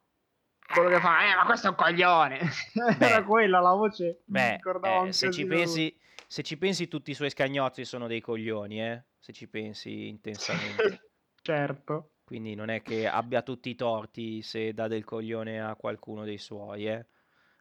quello 0.73 0.89
che 0.89 0.99
fa, 0.99 1.31
eh, 1.31 1.35
ma 1.35 1.45
questo 1.45 1.67
è 1.67 1.69
un 1.69 1.75
coglione. 1.75 2.39
Era 2.99 3.23
quella 3.23 3.59
la 3.59 3.73
voce. 3.73 4.21
Beh, 4.25 4.59
eh, 4.83 5.11
se, 5.11 5.31
ci 5.31 5.45
pensi, 5.45 5.97
se 6.27 6.43
ci 6.43 6.57
pensi, 6.57 6.87
tutti 6.87 7.11
i 7.11 7.15
suoi 7.15 7.29
scagnozzi 7.29 7.85
sono 7.85 8.07
dei 8.07 8.21
coglioni, 8.21 8.81
eh? 8.81 9.03
Se 9.17 9.33
ci 9.33 9.47
pensi 9.47 10.07
intensamente. 10.07 11.11
certo. 11.41 12.11
Quindi 12.23 12.53
non 12.53 12.69
è 12.69 12.81
che 12.81 13.07
abbia 13.07 13.41
tutti 13.41 13.69
i 13.69 13.75
torti 13.75 14.43
se 14.43 14.73
dà 14.73 14.87
del 14.87 15.03
coglione 15.03 15.59
a 15.59 15.75
qualcuno 15.75 16.23
dei 16.23 16.37
suoi, 16.37 16.87
eh? 16.87 17.05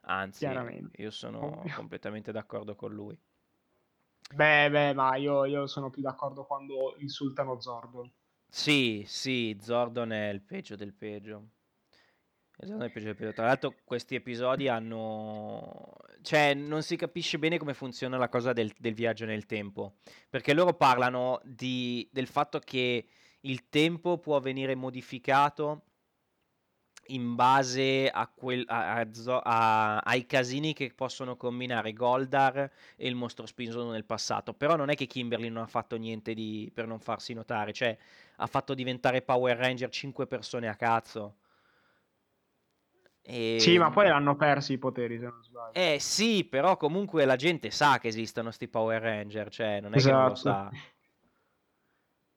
Anzi, 0.03 0.47
io 0.97 1.11
sono 1.11 1.61
Ovvio. 1.61 1.75
completamente 1.75 2.33
d'accordo 2.33 2.75
con 2.77 2.93
lui. 2.93 3.19
Beh, 4.35 4.69
beh, 4.71 4.93
ma 4.93 5.17
io, 5.17 5.47
io 5.47 5.67
sono 5.67 5.89
più 5.89 6.03
d'accordo 6.03 6.45
quando 6.45 6.95
insultano 6.99 7.59
Zordon. 7.61 8.11
Sì, 8.47 9.05
sì, 9.07 9.57
Zordon 9.61 10.13
è 10.13 10.29
il 10.29 10.43
peggio 10.43 10.77
del 10.77 10.93
peggio. 10.95 11.49
Esatto, 12.61 12.91
piace 12.91 13.15
più. 13.15 13.33
Tra 13.33 13.47
l'altro 13.47 13.75
questi 13.85 14.17
episodi 14.17 14.69
hanno... 14.69 15.95
Cioè, 16.23 16.55
non 16.55 16.83
si 16.83 16.97
capisce 16.97 17.39
bene 17.39 17.57
come 17.57 17.73
funziona 17.73 18.17
la 18.17 18.29
cosa 18.29 18.53
del, 18.53 18.73
del 18.79 18.95
viaggio 18.95 19.25
nel 19.25 19.47
tempo. 19.47 19.95
Perché 20.29 20.53
loro 20.53 20.75
parlano 20.75 21.41
di, 21.45 22.09
del 22.13 22.27
fatto 22.27 22.59
che 22.59 23.07
il 23.43 23.69
tempo 23.69 24.19
può 24.19 24.41
venire 24.41 24.75
modificato 24.75 25.85
in 27.11 27.37
base 27.37 28.11
a 28.11 28.27
quel, 28.27 28.65
a, 28.67 29.07
a, 29.43 29.99
ai 29.99 30.27
casini 30.27 30.75
che 30.75 30.93
possono 30.95 31.37
combinare 31.37 31.93
Goldar 31.93 32.71
e 32.97 33.07
il 33.09 33.15
mostro 33.15 33.47
spinoso 33.47 33.89
nel 33.89 34.05
passato. 34.05 34.53
Però 34.53 34.75
non 34.75 34.91
è 34.91 34.97
che 34.97 35.07
Kimberly 35.07 35.49
non 35.49 35.63
ha 35.63 35.67
fatto 35.69 35.97
niente 35.97 36.35
di, 36.35 36.69
per 36.75 36.89
non 36.89 36.99
farsi 36.99 37.35
notare. 37.35 37.73
Cioè, 37.73 37.97
ha 38.37 38.47
fatto 38.49 38.75
diventare 38.75 39.23
Power 39.23 39.57
Ranger 39.57 39.89
5 39.91 40.27
persone 40.27 40.69
a 40.69 40.75
cazzo 40.75 41.37
e... 43.31 43.59
Sì, 43.61 43.77
ma 43.77 43.91
poi 43.91 44.09
hanno 44.09 44.37
persi 44.37 44.73
i 44.73 44.79
poteri, 44.79 45.19
se 45.19 45.25
non 45.25 45.43
sbaglio. 45.43 45.75
Eh 45.75 45.99
sì, 46.01 46.45
però 46.45 46.79
comunque 46.79 47.27
la 47.27 47.37
gente 47.37 47.71
sa 47.71 47.99
che 47.99 48.09
esistono 48.09 48.51
sti 48.51 48.69
Power 48.69 49.03
Ranger, 49.03 49.51
cioè 49.51 49.83
non 49.83 49.93
è 49.93 49.97
esatto. 49.97 50.15
che 50.15 50.19
non 50.19 50.29
lo 50.29 50.35
sa. 50.35 50.71
Esatto. 50.73 50.77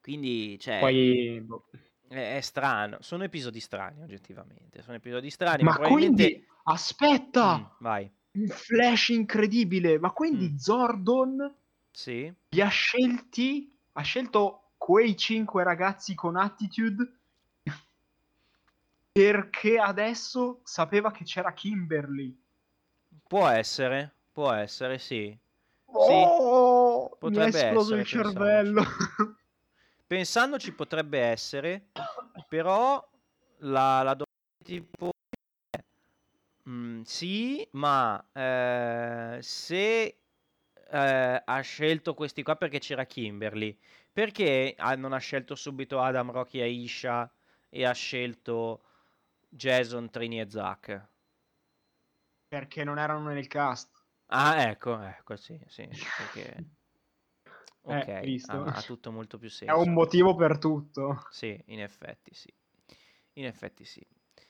Quindi, 0.02 0.60
cioè... 0.60 0.80
Poi... 0.80 1.42
Boh. 1.46 1.68
È, 2.10 2.36
è, 2.36 2.42
strano, 2.42 2.98
sono 3.00 3.24
episodi 3.24 3.62
strani 3.62 4.02
oggettivamente, 4.02 4.82
sono 4.82 4.98
episodi 4.98 5.30
strani. 5.30 5.64
Ma, 5.64 5.70
ma 5.70 5.76
probabilmente... 5.78 6.24
quindi, 6.24 6.48
aspetta! 6.64 7.58
Mm, 7.58 7.64
vai. 7.80 8.12
Un 8.34 8.48
flash 8.48 9.10
incredibile, 9.10 9.98
ma 9.98 10.12
quindi 10.12 10.50
mm. 10.50 10.56
Zordon 10.58 11.56
sì. 11.90 12.34
li 12.50 12.62
ha 12.62 12.68
scelti, 12.68 13.74
ha 13.94 14.02
scelto 14.02 14.72
quei 14.78 15.16
cinque 15.16 15.64
ragazzi 15.64 16.16
con 16.16 16.36
attitude 16.36 17.21
perché 19.12 19.77
adesso 19.77 20.62
sapeva 20.63 21.12
che 21.12 21.24
c'era 21.24 21.53
Kimberly. 21.53 22.38
Può 23.27 23.48
essere, 23.48 24.13
può 24.32 24.51
essere, 24.51 24.98
sì. 24.98 25.38
Oh, 25.86 27.10
sì, 27.10 27.18
potrebbe 27.20 27.50
mi 27.50 27.53
è 27.53 27.65
esploso 27.65 27.96
essere, 27.96 28.00
il 28.01 28.06
cervello. 28.06 28.84
Pensandoci 30.08 30.74
potrebbe 30.74 31.20
essere, 31.20 31.88
però 32.48 33.06
la, 33.60 34.01
la 34.01 34.15
domanda 34.15 34.25
tipo 34.63 35.12
mm, 36.70 37.01
sì, 37.03 37.68
ma 37.72 38.24
eh, 38.34 39.38
se 39.41 40.18
eh, 40.89 41.41
ha 41.46 41.62
scelto 41.62 42.13
questi 42.13 42.44
qua 42.44 42.56
perché 42.56 42.80
c'era 42.80 43.06
Kimberly, 43.06 43.77
perché 44.12 44.75
non 44.98 45.13
ha 45.13 45.18
scelto 45.18 45.56
subito 45.56 46.01
Adam, 46.01 46.32
Rocky 46.32 46.60
e 46.60 46.63
Aisha 46.63 47.30
e 47.70 47.86
ha 47.86 47.94
scelto 47.94 48.82
Jason, 49.51 50.10
Trini 50.10 50.39
e 50.39 50.50
Zack. 50.50 51.10
Perché 52.48 52.84
non 52.84 52.98
erano 52.98 53.29
nel 53.29 53.48
cast. 53.48 53.89
Ah, 54.27 54.63
ecco, 54.63 55.00
ecco, 55.01 55.36
sì, 55.36 55.60
sì, 55.67 55.88
perché... 56.17 56.55
Eh, 57.84 57.98
ok, 57.98 58.08
eh, 58.08 58.41
ha, 58.46 58.63
ha, 58.63 58.81
tutto 58.81 59.12
molto 59.12 59.38
più 59.38 59.50
senso. 59.50 59.74
È 59.74 59.77
un 59.77 59.91
motivo 59.91 60.36
per 60.36 60.58
tutto. 60.58 61.25
Sì, 61.31 61.60
in 61.67 61.81
effetti 61.81 62.34
sì. 62.34 62.53
In 63.34 63.46
effetti 63.46 63.84
sì. 63.84 64.05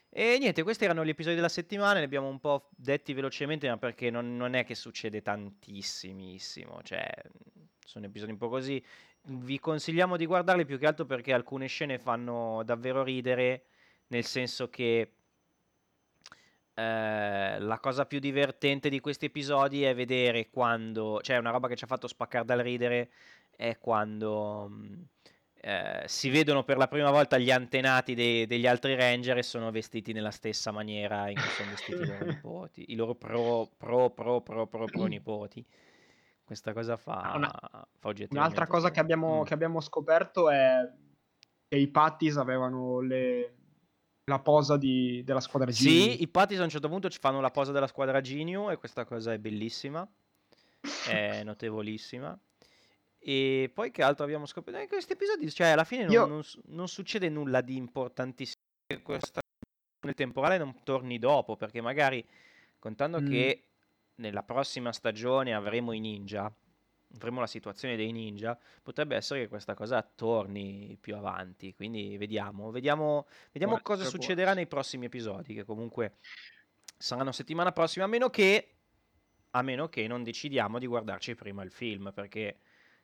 E 0.10 0.38
niente, 0.38 0.64
questi 0.64 0.84
erano 0.84 1.06
gli 1.06 1.10
episodi 1.10 1.36
della 1.36 1.50
settimana, 1.50 2.00
li 2.00 2.06
abbiamo 2.06 2.28
un 2.28 2.40
po' 2.40 2.70
detti 2.76 3.14
velocemente, 3.14 3.70
ma 3.70 3.78
perché 3.78 4.10
non, 4.10 4.36
non 4.36 4.54
è 4.54 4.66
che 4.66 4.76
succede 4.76 5.22
tantissimissimo, 5.22 6.82
cioè 6.84 7.10
sono 7.86 8.06
episodi 8.06 8.32
un 8.32 8.38
po' 8.38 8.50
così. 8.50 8.84
vi 9.28 9.60
consigliamo 9.60 10.18
di 10.18 10.26
guardarli 10.26 10.66
più 10.66 10.78
che 10.78 10.88
altro 10.88 11.06
perché 11.06 11.34
alcune 11.34 11.68
scene 11.68 11.98
fanno 11.98 12.62
davvero 12.66 13.04
ridere, 13.04 13.64
nel 14.12 14.26
senso 14.26 14.70
che 14.70 15.12
eh, 16.74 17.60
la 17.60 17.80
cosa 17.80 18.06
più 18.06 18.20
divertente 18.20 18.90
di 18.90 19.00
questi 19.00 19.26
episodi 19.26 19.84
è 19.84 19.96
vedere 19.96 20.50
quando, 20.50 21.20
cioè 21.22 21.38
una 21.38 21.52
roba 21.52 21.68
che 21.68 21.76
ci 21.76 21.84
ha 21.84 21.88
fatto 21.88 22.08
spaccare 22.08 22.46
dal 22.46 22.60
ridere 22.60 23.10
è 23.56 23.78
quando 23.78 24.68
mm, 24.70 25.02
eh, 25.62 26.04
si 26.08 26.30
vedono 26.30 26.64
per 26.64 26.78
la 26.78 26.88
prima 26.88 27.10
volta 27.10 27.38
gli 27.38 27.52
antenati 27.52 28.14
dei, 28.14 28.46
degli 28.48 28.68
altri 28.68 28.96
ranger 28.96 29.38
e 29.38 29.44
sono 29.44 29.72
vestiti 29.72 30.12
nella 30.12 30.32
stessa 30.32 30.72
maniera 30.72 31.30
in 31.30 31.36
cui 31.36 31.50
sono 31.50 31.70
vestiti 31.70 32.02
i 32.02 32.06
loro 32.06 32.26
nipoti, 32.26 32.86
i 32.92 32.96
loro 32.96 33.16
pro, 33.16 33.70
pro, 33.78 34.10
pro, 34.10 34.42
pro, 34.42 34.68
pro, 34.68 34.86
pro 34.86 35.06
nipoti. 35.06 35.66
Questa 36.44 36.74
cosa 36.74 36.98
fa, 36.98 37.32
Una, 37.36 37.88
fa 37.98 38.14
un'altra 38.30 38.68
cosa 38.68 38.92
che 38.92 39.00
abbiamo, 39.00 39.42
Mm. 39.42 39.44
che 39.46 39.54
abbiamo 39.54 39.80
scoperto 39.80 40.50
è 40.50 40.82
che 41.70 41.78
i 41.78 41.88
Pattis 41.88 42.36
avevano 42.36 43.00
le- 43.00 43.56
la 44.26 44.40
posa 44.40 44.78
di- 44.78 45.24
della 45.24 45.40
squadra 45.42 45.70
G. 45.70 45.74
Sì, 45.74 46.22
i 46.22 46.28
Pattis 46.28 46.60
a 46.60 46.64
un 46.64 46.70
certo 46.70 46.88
punto 46.90 47.10
ci 47.10 47.20
fanno 47.20 47.42
la 47.42 47.52
posa 47.52 47.72
della 47.72 47.88
squadra 47.88 48.22
Genio 48.22 48.70
e 48.70 48.78
questa 48.78 49.06
cosa 49.06 49.34
è 49.34 49.40
bellissima, 49.40 50.08
è 51.08 51.44
notevolissima. 51.44 52.38
E 53.24 53.70
poi 53.74 53.92
che 53.92 54.02
altro 54.02 54.24
abbiamo 54.24 54.46
scoperto? 54.46 54.80
In 54.80 54.88
questi 54.88 55.14
episodi, 55.14 55.52
cioè 55.52 55.68
alla 55.68 55.84
fine 55.84 56.04
non, 56.06 56.12
Io- 56.14 56.26
non 56.26 56.42
non 56.68 56.88
succede 56.88 57.30
nulla 57.30 57.62
di 57.62 57.76
importantissimo. 57.76 58.60
Questa 59.04 59.42
nel 60.04 60.16
temporale 60.16 60.58
non 60.58 60.84
torni 60.84 61.20
dopo, 61.20 61.56
perché 61.56 61.82
magari 61.82 62.26
contando 62.80 63.22
Mm. 63.22 63.30
che 63.30 63.64
nella 64.16 64.42
prossima 64.44 64.92
stagione 64.92 65.54
avremo 65.54 65.92
i 65.94 66.00
ninja, 66.00 66.52
avremo 67.16 67.40
la 67.40 67.48
situazione 67.48 67.96
dei 67.96 68.12
ninja, 68.12 68.58
potrebbe 68.82 69.16
essere 69.16 69.42
che 69.42 69.48
questa 69.48 69.74
cosa 69.74 70.02
torni 70.02 70.98
più 71.00 71.16
avanti. 71.16 71.74
Quindi 71.74 72.18
vediamo, 72.18 72.72
vediamo, 72.72 73.28
vediamo 73.52 73.76
Può 73.76 73.96
cosa 73.96 74.06
succederà 74.06 74.54
nei 74.54 74.68
prossimi 74.68 75.06
episodi, 75.06 75.54
che 75.54 75.64
comunque 75.64 76.18
saranno 76.98 77.32
settimana 77.32 77.72
prossima, 77.72 78.06
a 78.06 78.08
meno 78.08 78.30
che, 78.30 78.76
a 79.52 79.62
meno 79.62 79.90
che 79.90 80.08
non 80.08 80.24
decidiamo 80.24 80.80
di 80.80 80.88
guardarci 80.88 81.36
prima 81.36 81.64
il 81.64 81.72
film, 81.72 82.12
perché 82.14 82.58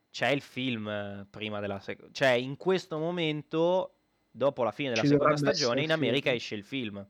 c'è 0.09 0.29
il 0.29 0.41
film 0.41 0.87
eh, 0.87 1.27
prima 1.29 1.59
della 1.59 1.79
seconda, 1.79 2.11
cioè 2.13 2.29
in 2.29 2.57
questo 2.57 2.97
momento, 2.97 3.99
dopo 4.31 4.63
la 4.63 4.71
fine 4.71 4.89
della 4.89 5.01
Ci 5.01 5.07
seconda 5.09 5.35
stagione, 5.35 5.81
in 5.81 5.91
America 5.91 6.31
esce 6.31 6.55
il 6.55 6.63
film. 6.63 7.05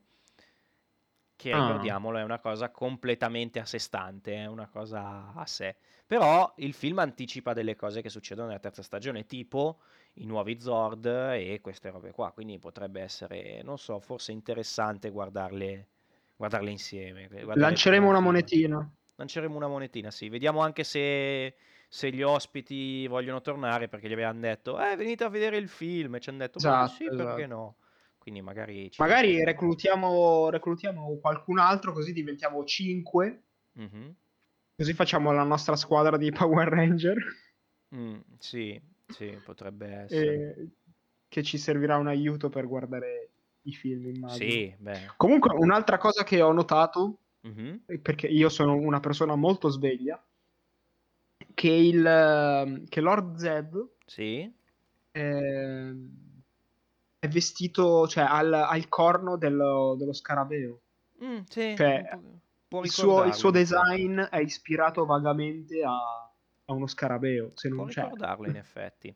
Che 1.40 1.52
Ah. 1.52 1.54
ricordiamolo 1.54 2.18
è 2.18 2.24
una 2.24 2.40
cosa 2.40 2.72
completamente 2.72 3.60
a 3.60 3.64
sé 3.64 3.78
stante, 3.78 4.34
è 4.34 4.46
una 4.46 4.66
cosa 4.68 5.32
a 5.34 5.46
sé. 5.46 5.76
Però 6.04 6.52
il 6.56 6.74
film 6.74 6.98
anticipa 6.98 7.52
delle 7.52 7.76
cose 7.76 8.02
che 8.02 8.08
succedono 8.08 8.48
nella 8.48 8.58
terza 8.58 8.82
stagione, 8.82 9.24
tipo 9.24 9.80
i 10.14 10.26
nuovi 10.26 10.58
Zord 10.58 11.06
e 11.06 11.60
queste 11.62 11.90
robe 11.90 12.10
qua. 12.10 12.32
Quindi 12.32 12.58
potrebbe 12.58 13.02
essere, 13.02 13.62
non 13.62 13.78
so, 13.78 14.00
forse 14.00 14.32
interessante 14.32 15.10
guardarle, 15.10 15.90
guardarle 16.34 16.70
insieme. 16.72 17.28
guardare 17.28 17.78
Lanceremo 17.82 18.08
una 18.08 18.20
monetina. 18.20 18.90
Lanceremo 19.16 19.56
una 19.56 19.66
monetina, 19.66 20.12
sì. 20.12 20.28
Vediamo 20.28 20.60
anche 20.60 20.84
se, 20.84 21.56
se 21.88 22.10
gli 22.12 22.22
ospiti 22.22 23.04
vogliono 23.08 23.40
tornare 23.40 23.88
perché 23.88 24.08
gli 24.08 24.12
avevano 24.12 24.38
detto, 24.38 24.80
eh, 24.80 24.94
venite 24.94 25.24
a 25.24 25.28
vedere 25.28 25.56
il 25.56 25.68
film. 25.68 26.14
E 26.14 26.20
ci 26.20 26.28
hanno 26.30 26.38
detto, 26.38 26.60
Esatto, 26.60 26.86
sì, 26.86 27.12
perché 27.12 27.46
esatto. 27.46 27.48
no? 27.48 27.76
Quindi 28.18 28.42
magari 28.42 28.90
Magari 28.98 29.44
reclutiamo, 29.44 30.50
reclutiamo 30.50 31.18
qualcun 31.20 31.58
altro 31.58 31.92
così 31.92 32.12
diventiamo 32.12 32.64
5. 32.64 33.42
Mhm. 33.76 34.16
Così 34.76 34.92
facciamo 34.92 35.32
la 35.32 35.42
nostra 35.44 35.76
squadra 35.76 36.16
di 36.16 36.30
Power 36.30 36.68
Ranger. 36.68 37.16
Mm, 37.94 38.18
sì, 38.38 38.80
sì, 39.06 39.40
potrebbe 39.42 39.86
essere. 39.88 40.54
e 40.56 40.68
che 41.28 41.42
ci 41.42 41.58
servirà 41.58 41.96
un 41.96 42.06
aiuto 42.06 42.48
per 42.48 42.66
guardare 42.66 43.30
i 43.62 43.72
film, 43.72 44.06
immagino. 44.08 44.50
Sì, 44.50 44.74
beh. 44.78 45.14
Comunque, 45.16 45.54
un'altra 45.54 45.98
cosa 45.98 46.22
che 46.24 46.40
ho 46.40 46.52
notato, 46.52 47.18
Mhm. 47.42 47.80
eh, 47.86 47.98
perché 47.98 48.26
io 48.28 48.48
sono 48.48 48.74
una 48.74 49.00
persona 49.00 49.36
molto 49.36 49.68
sveglia, 49.68 50.22
che, 51.54 51.68
il, 51.70 52.06
eh, 52.06 52.84
che 52.88 53.00
Lord 53.00 53.36
Zed 53.36 53.88
Sì, 54.06 54.52
eh, 55.12 55.87
è 57.28 57.30
vestito, 57.30 58.06
cioè 58.08 58.24
ha 58.24 58.40
il, 58.40 58.52
ha 58.52 58.76
il 58.76 58.88
corno 58.88 59.36
dello, 59.36 59.94
dello 59.98 60.12
scarabeo. 60.12 60.80
Mm, 61.22 61.38
sì, 61.48 61.74
Cioè, 61.76 62.18
può 62.66 62.82
Il 62.82 62.90
suo, 62.90 63.24
il 63.24 63.34
suo 63.34 63.50
design 63.50 64.20
è 64.20 64.38
ispirato 64.38 65.04
vagamente 65.04 65.82
a, 65.82 65.92
a 66.64 66.72
uno 66.72 66.86
scarabeo, 66.86 67.52
se 67.54 67.68
Può 67.68 67.78
non 67.78 67.88
c'è. 67.88 68.02
ricordarlo 68.02 68.46
in 68.48 68.56
effetti. 68.56 69.14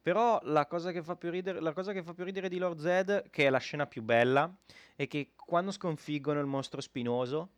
Però 0.00 0.40
la 0.44 0.66
cosa 0.66 0.90
che 0.92 1.02
fa 1.02 1.16
più 1.16 1.30
ridere, 1.30 1.60
la 1.60 1.72
cosa 1.72 1.92
che 1.92 2.02
fa 2.02 2.14
più 2.14 2.24
ridere 2.24 2.48
di 2.48 2.58
Lord 2.58 2.78
Zed, 2.80 3.30
che 3.30 3.46
è 3.46 3.50
la 3.50 3.58
scena 3.58 3.86
più 3.86 4.02
bella, 4.02 4.50
è 4.96 5.06
che 5.06 5.32
quando 5.36 5.70
sconfiggono 5.70 6.40
il 6.40 6.46
mostro 6.46 6.80
spinoso, 6.80 7.50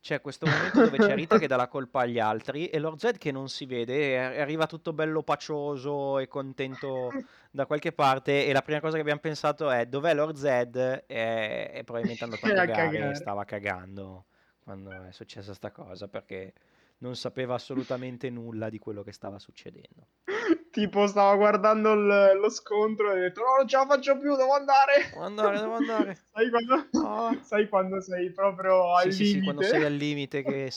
c'è 0.00 0.20
questo 0.20 0.46
momento 0.46 0.82
dove 0.84 0.96
c'è 0.96 1.14
Rita 1.14 1.38
che 1.38 1.46
dà 1.46 1.56
la 1.56 1.68
colpa 1.68 2.00
agli 2.00 2.18
altri 2.18 2.68
e 2.68 2.78
Lord 2.78 2.98
Zed 2.98 3.18
che 3.18 3.30
non 3.30 3.48
si 3.48 3.66
vede, 3.66 4.18
arriva 4.40 4.66
tutto 4.66 4.92
bello 4.92 5.22
pacioso 5.22 6.18
e 6.18 6.26
contento 6.26 7.10
da 7.50 7.66
qualche 7.66 7.92
parte 7.92 8.46
e 8.46 8.52
la 8.52 8.62
prima 8.62 8.80
cosa 8.80 8.94
che 8.94 9.02
abbiamo 9.02 9.20
pensato 9.20 9.70
è 9.70 9.86
dov'è 9.86 10.14
Lord 10.14 10.36
Zed? 10.36 11.04
E, 11.06 11.70
e 11.74 11.84
probabilmente 11.84 12.24
andato 12.24 12.46
a 12.46 12.48
cagare. 12.48 13.14
stava 13.14 13.44
cagando 13.44 14.24
quando 14.62 14.90
è 14.90 15.12
successa 15.12 15.52
sta 15.52 15.70
cosa 15.70 16.08
perché 16.08 16.54
non 16.98 17.14
sapeva 17.16 17.54
assolutamente 17.54 18.30
nulla 18.30 18.70
di 18.70 18.78
quello 18.78 19.02
che 19.02 19.12
stava 19.12 19.38
succedendo. 19.38 20.06
Tipo, 20.70 21.06
stava 21.08 21.34
guardando 21.34 21.92
il- 21.94 22.38
lo 22.40 22.48
scontro 22.48 23.12
e 23.12 23.16
ha 23.16 23.20
detto: 23.20 23.40
No, 23.40 23.56
non 23.58 23.66
ce 23.66 23.76
la 23.76 23.86
faccio 23.86 24.16
più, 24.18 24.36
devo 24.36 24.54
andare. 24.54 25.08
Devo 25.10 25.24
andare, 25.24 25.58
devo 25.58 25.74
andare. 25.74 26.18
Sai 26.32 26.48
quando, 26.48 26.88
Ah. 27.04 27.36
sai 27.42 27.68
quando 27.68 28.00
sei 28.00 28.30
proprio 28.30 28.94
al 28.94 29.10
Sì, 29.10 29.12
sì, 29.12 29.24
sì, 29.24 29.30
limite? 29.32 29.44
quando 29.44 29.62
sei 29.62 29.84
al 29.84 29.94
limite 29.94 30.42
che... 30.42 30.72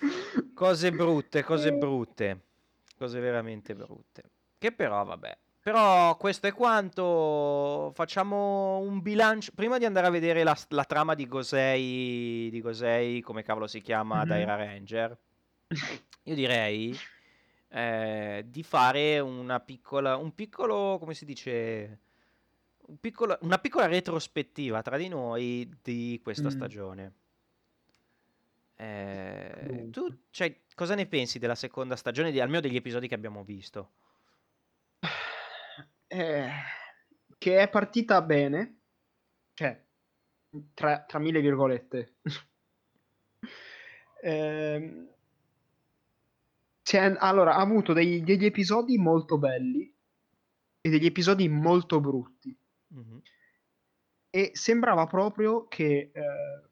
Cose 0.54 0.92
brutte, 0.92 1.42
cose 1.42 1.72
brutte, 1.72 2.40
cose 2.96 3.18
veramente 3.18 3.74
brutte. 3.74 4.22
Che 4.58 4.72
però, 4.72 5.02
vabbè. 5.04 5.36
Però 5.62 6.16
questo 6.16 6.46
è 6.46 6.52
quanto. 6.52 7.90
Facciamo 7.94 8.78
un 8.78 9.00
bilancio. 9.02 9.52
Prima 9.54 9.78
di 9.78 9.84
andare 9.86 10.06
a 10.06 10.10
vedere 10.10 10.42
la, 10.42 10.56
la 10.68 10.84
trama 10.84 11.14
di 11.14 11.26
Gosei, 11.26 12.48
di 12.50 12.60
Gosei, 12.60 13.20
come 13.22 13.42
cavolo 13.42 13.66
si 13.66 13.80
chiama, 13.80 14.22
Mhm. 14.22 14.28
Daira 14.28 14.54
Ranger, 14.56 15.18
io 16.24 16.34
direi 16.34 16.96
eh, 17.72 18.44
di 18.46 18.62
fare 18.62 19.18
una 19.20 19.60
piccola, 19.60 20.16
un 20.16 20.34
piccolo, 20.34 20.98
come 20.98 21.14
si 21.14 21.24
dice, 21.24 21.98
un 22.86 22.98
piccolo- 22.98 23.38
una 23.42 23.58
piccola 23.58 23.86
retrospettiva 23.86 24.82
tra 24.82 24.96
di 24.96 25.08
noi 25.08 25.70
di 25.82 26.18
questa 26.22 26.48
Mm. 26.48 26.50
stagione. 26.50 27.14
Eh, 28.76 29.88
tu, 29.90 30.22
cioè, 30.30 30.60
cosa 30.74 30.94
ne 30.94 31.06
pensi 31.06 31.38
della 31.38 31.54
seconda 31.54 31.96
stagione, 31.96 32.30
di- 32.30 32.40
almeno 32.40 32.60
degli 32.60 32.76
episodi 32.76 33.08
che 33.08 33.14
abbiamo 33.14 33.44
visto? 33.44 33.90
Eh, 36.12 36.50
che 37.38 37.58
è 37.60 37.68
partita 37.68 38.20
bene, 38.20 38.80
cioè, 39.54 39.80
tra, 40.74 41.02
tra 41.04 41.18
mille 41.20 41.40
virgolette. 41.40 42.14
Ehm, 44.22 45.08
c'è- 46.90 47.14
allora, 47.18 47.54
ha 47.54 47.60
avuto 47.60 47.92
dei- 47.92 48.20
degli 48.24 48.44
episodi 48.44 48.98
molto 48.98 49.38
belli 49.38 49.94
e 50.80 50.90
degli 50.90 51.06
episodi 51.06 51.48
molto 51.48 52.00
brutti. 52.00 52.56
Mhm. 52.88 53.22
E 54.30 54.50
sembrava 54.54 55.06
proprio 55.06 55.68
che 55.68 56.10
eh, 56.12 56.68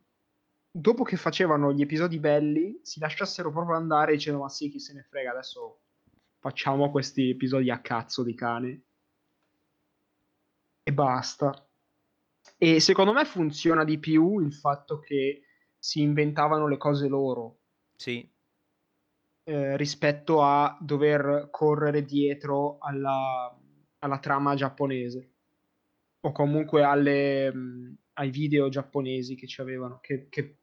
dopo 0.73 1.05
che 1.05 1.17
facevano 1.17 1.73
gli 1.73 1.83
episodi 1.83 2.19
belli 2.19 2.81
si 2.83 2.99
lasciassero 2.99 3.53
proprio 3.53 3.77
andare 3.77 4.15
dicendo 4.15 4.41
ma 4.41 4.49
sì, 4.49 4.69
chi 4.71 4.81
se 4.81 4.93
ne 4.93 5.07
frega, 5.09 5.31
adesso 5.31 5.83
facciamo 6.41 6.91
questi 6.91 7.31
episodi 7.31 7.71
a 7.71 7.79
cazzo 7.79 8.25
di 8.25 8.35
cane. 8.35 8.83
E 10.83 10.93
basta. 10.93 11.65
E 12.57 12.81
secondo 12.81 13.13
me 13.13 13.25
funziona 13.25 13.85
di 13.85 13.99
più 13.99 14.41
il 14.41 14.53
fatto 14.53 14.99
che 14.99 15.43
si 15.79 16.01
inventavano 16.01 16.67
le 16.67 16.77
cose 16.77 17.07
loro 17.07 17.59
Sì, 17.95 18.29
eh, 19.49 19.79
rispetto 19.79 20.43
a 20.43 20.77
dover 20.79 21.49
correre 21.51 22.05
dietro 22.05 22.77
alla, 22.81 23.59
alla 24.01 24.19
trama 24.19 24.55
giapponese 24.55 25.31
o 26.21 26.33
comunque 26.33 26.83
alle, 26.83 27.51
mh, 27.51 27.97
ai 28.15 28.29
video 28.29 28.69
giapponesi 28.69 29.37
che 29.37 29.47
ci 29.47 29.63
avevano, 29.63 30.01
che, 30.03 30.29
che 30.29 30.55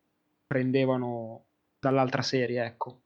prendevano 0.45 1.45
dall'altra 1.79 2.21
serie, 2.21 2.63
ecco. 2.63 3.01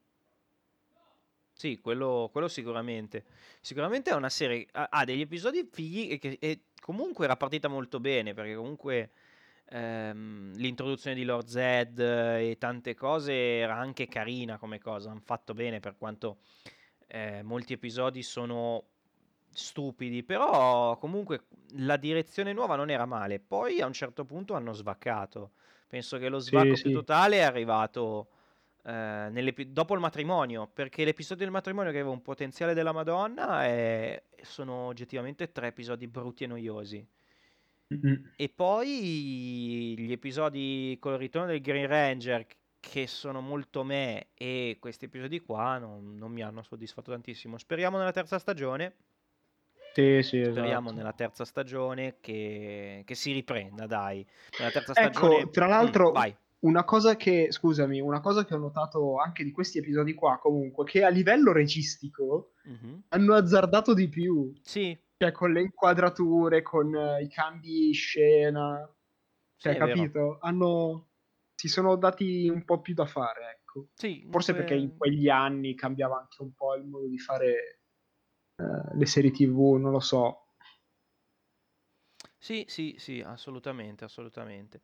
sì, 1.52 1.78
quello, 1.80 2.28
quello 2.32 2.48
sicuramente. 2.48 3.24
Sicuramente 3.60 4.10
è 4.10 4.14
una 4.14 4.28
serie, 4.30 4.66
ha, 4.72 4.88
ha 4.90 5.04
degli 5.04 5.20
episodi 5.22 5.66
fighi 5.70 6.08
e, 6.08 6.18
che, 6.18 6.36
e 6.40 6.60
comunque 6.80 7.24
era 7.24 7.36
partita 7.36 7.68
molto 7.68 8.00
bene, 8.00 8.34
perché 8.34 8.54
comunque 8.54 9.10
ehm, 9.70 10.54
l'introduzione 10.56 11.16
di 11.16 11.24
Lord 11.24 11.46
Zed 11.46 11.98
e 11.98 12.56
tante 12.58 12.94
cose 12.94 13.32
era 13.58 13.76
anche 13.76 14.06
carina 14.08 14.58
come 14.58 14.78
cosa, 14.78 15.10
hanno 15.10 15.20
fatto 15.24 15.54
bene 15.54 15.80
per 15.80 15.96
quanto 15.96 16.40
eh, 17.06 17.42
molti 17.42 17.72
episodi 17.72 18.22
sono 18.22 18.88
stupidi, 19.52 20.22
però 20.24 20.96
comunque 20.98 21.46
la 21.76 21.96
direzione 21.96 22.52
nuova 22.52 22.76
non 22.76 22.90
era 22.90 23.06
male. 23.06 23.40
Poi 23.40 23.80
a 23.80 23.86
un 23.86 23.92
certo 23.92 24.24
punto 24.24 24.54
hanno 24.54 24.72
svaccato. 24.72 25.52
Penso 25.88 26.18
che 26.18 26.28
lo 26.28 26.38
svacco 26.38 26.76
Sì, 26.76 26.76
più 26.78 26.90
sì. 26.90 26.92
totale 26.92 27.38
è 27.38 27.42
arrivato 27.42 28.30
eh, 28.84 29.66
dopo 29.68 29.94
il 29.94 30.00
matrimonio, 30.00 30.68
perché 30.68 31.04
l'episodio 31.04 31.44
del 31.44 31.52
matrimonio 31.52 31.90
che 31.90 31.98
aveva 31.98 32.12
un 32.14 32.22
potenziale 32.22 32.74
della 32.74 32.92
Madonna 32.92 33.64
è- 33.64 34.22
sono 34.42 34.86
oggettivamente 34.86 35.50
tre 35.52 35.68
episodi 35.68 36.06
brutti 36.08 36.44
e 36.44 36.46
noiosi. 36.46 37.06
E 38.36 38.48
poi 38.48 39.94
gli 39.98 40.12
episodi 40.12 40.96
con 41.00 41.12
il 41.14 41.18
ritorno 41.18 41.48
del 41.48 41.60
Green 41.60 41.88
Ranger, 41.88 42.46
che 42.78 43.06
sono 43.08 43.40
molto 43.40 43.82
me, 43.82 44.28
e 44.34 44.76
questi 44.78 45.06
episodi 45.06 45.40
qua 45.40 45.78
non, 45.78 46.14
non 46.16 46.30
mi 46.30 46.40
hanno 46.42 46.62
soddisfatto 46.62 47.10
tantissimo. 47.10 47.58
Speriamo 47.58 47.98
nella 47.98 48.12
terza 48.12 48.38
stagione. 48.38 48.94
Sì, 49.92 50.22
sì, 50.22 50.40
Speriamo 50.44 50.86
esatto. 50.86 50.94
nella 50.94 51.12
terza 51.12 51.44
stagione 51.44 52.18
che, 52.20 53.02
che 53.04 53.14
si 53.16 53.32
riprenda, 53.32 53.86
dai. 53.86 54.24
Nella 54.58 54.70
terza 54.70 54.92
Ecco, 54.94 55.10
stagione... 55.10 55.50
tra 55.50 55.66
Mm, 55.66 55.68
l'altro, 55.68 56.12
vai. 56.12 56.36
una 56.60 56.84
cosa 56.84 57.16
che, 57.16 57.48
scusami, 57.50 58.00
una 58.00 58.20
cosa 58.20 58.44
che 58.44 58.54
ho 58.54 58.58
notato 58.58 59.16
anche 59.18 59.42
di 59.42 59.50
questi 59.50 59.78
episodi 59.78 60.14
qua, 60.14 60.38
comunque, 60.38 60.84
che 60.84 61.02
a 61.02 61.08
livello 61.08 61.50
registico 61.52 62.52
Mhm. 62.62 63.02
hanno 63.08 63.34
azzardato 63.34 63.94
di 63.94 64.08
più. 64.08 64.52
Sì, 64.62 64.96
Cioè, 65.22 65.32
con 65.32 65.52
le 65.52 65.60
inquadrature, 65.60 66.62
con 66.62 66.94
eh, 66.94 67.22
i 67.24 67.28
cambi 67.28 67.88
di 67.88 67.92
scena. 67.92 68.90
sì, 69.54 69.68
Cioè, 69.68 69.74
è 69.74 69.78
vero. 69.78 69.86
capito? 69.86 70.38
Hanno... 70.40 71.08
Si 71.54 71.68
sono 71.68 71.96
dati 71.96 72.48
un 72.48 72.64
po' 72.64 72.80
più 72.80 72.94
da 72.94 73.04
fare, 73.04 73.58
ecco. 73.58 73.88
Sì, 73.92 74.26
Forse 74.30 74.54
perché 74.54 74.72
in 74.72 74.88
que- 74.88 74.96
quegli 74.96 75.28
anni 75.28 75.74
cambiava 75.74 76.18
anche 76.20 76.40
un 76.40 76.54
po' 76.54 76.74
il 76.74 76.86
modo 76.86 77.06
di 77.06 77.18
fare 77.18 77.80
eh, 78.56 78.96
le 78.96 79.04
serie 79.04 79.30
TV, 79.30 79.74
non 79.74 79.90
lo 79.90 80.00
so. 80.00 80.54
Sì, 82.38 82.64
sì, 82.66 82.94
sì, 82.98 83.20
assolutamente, 83.20 84.04
assolutamente. 84.04 84.80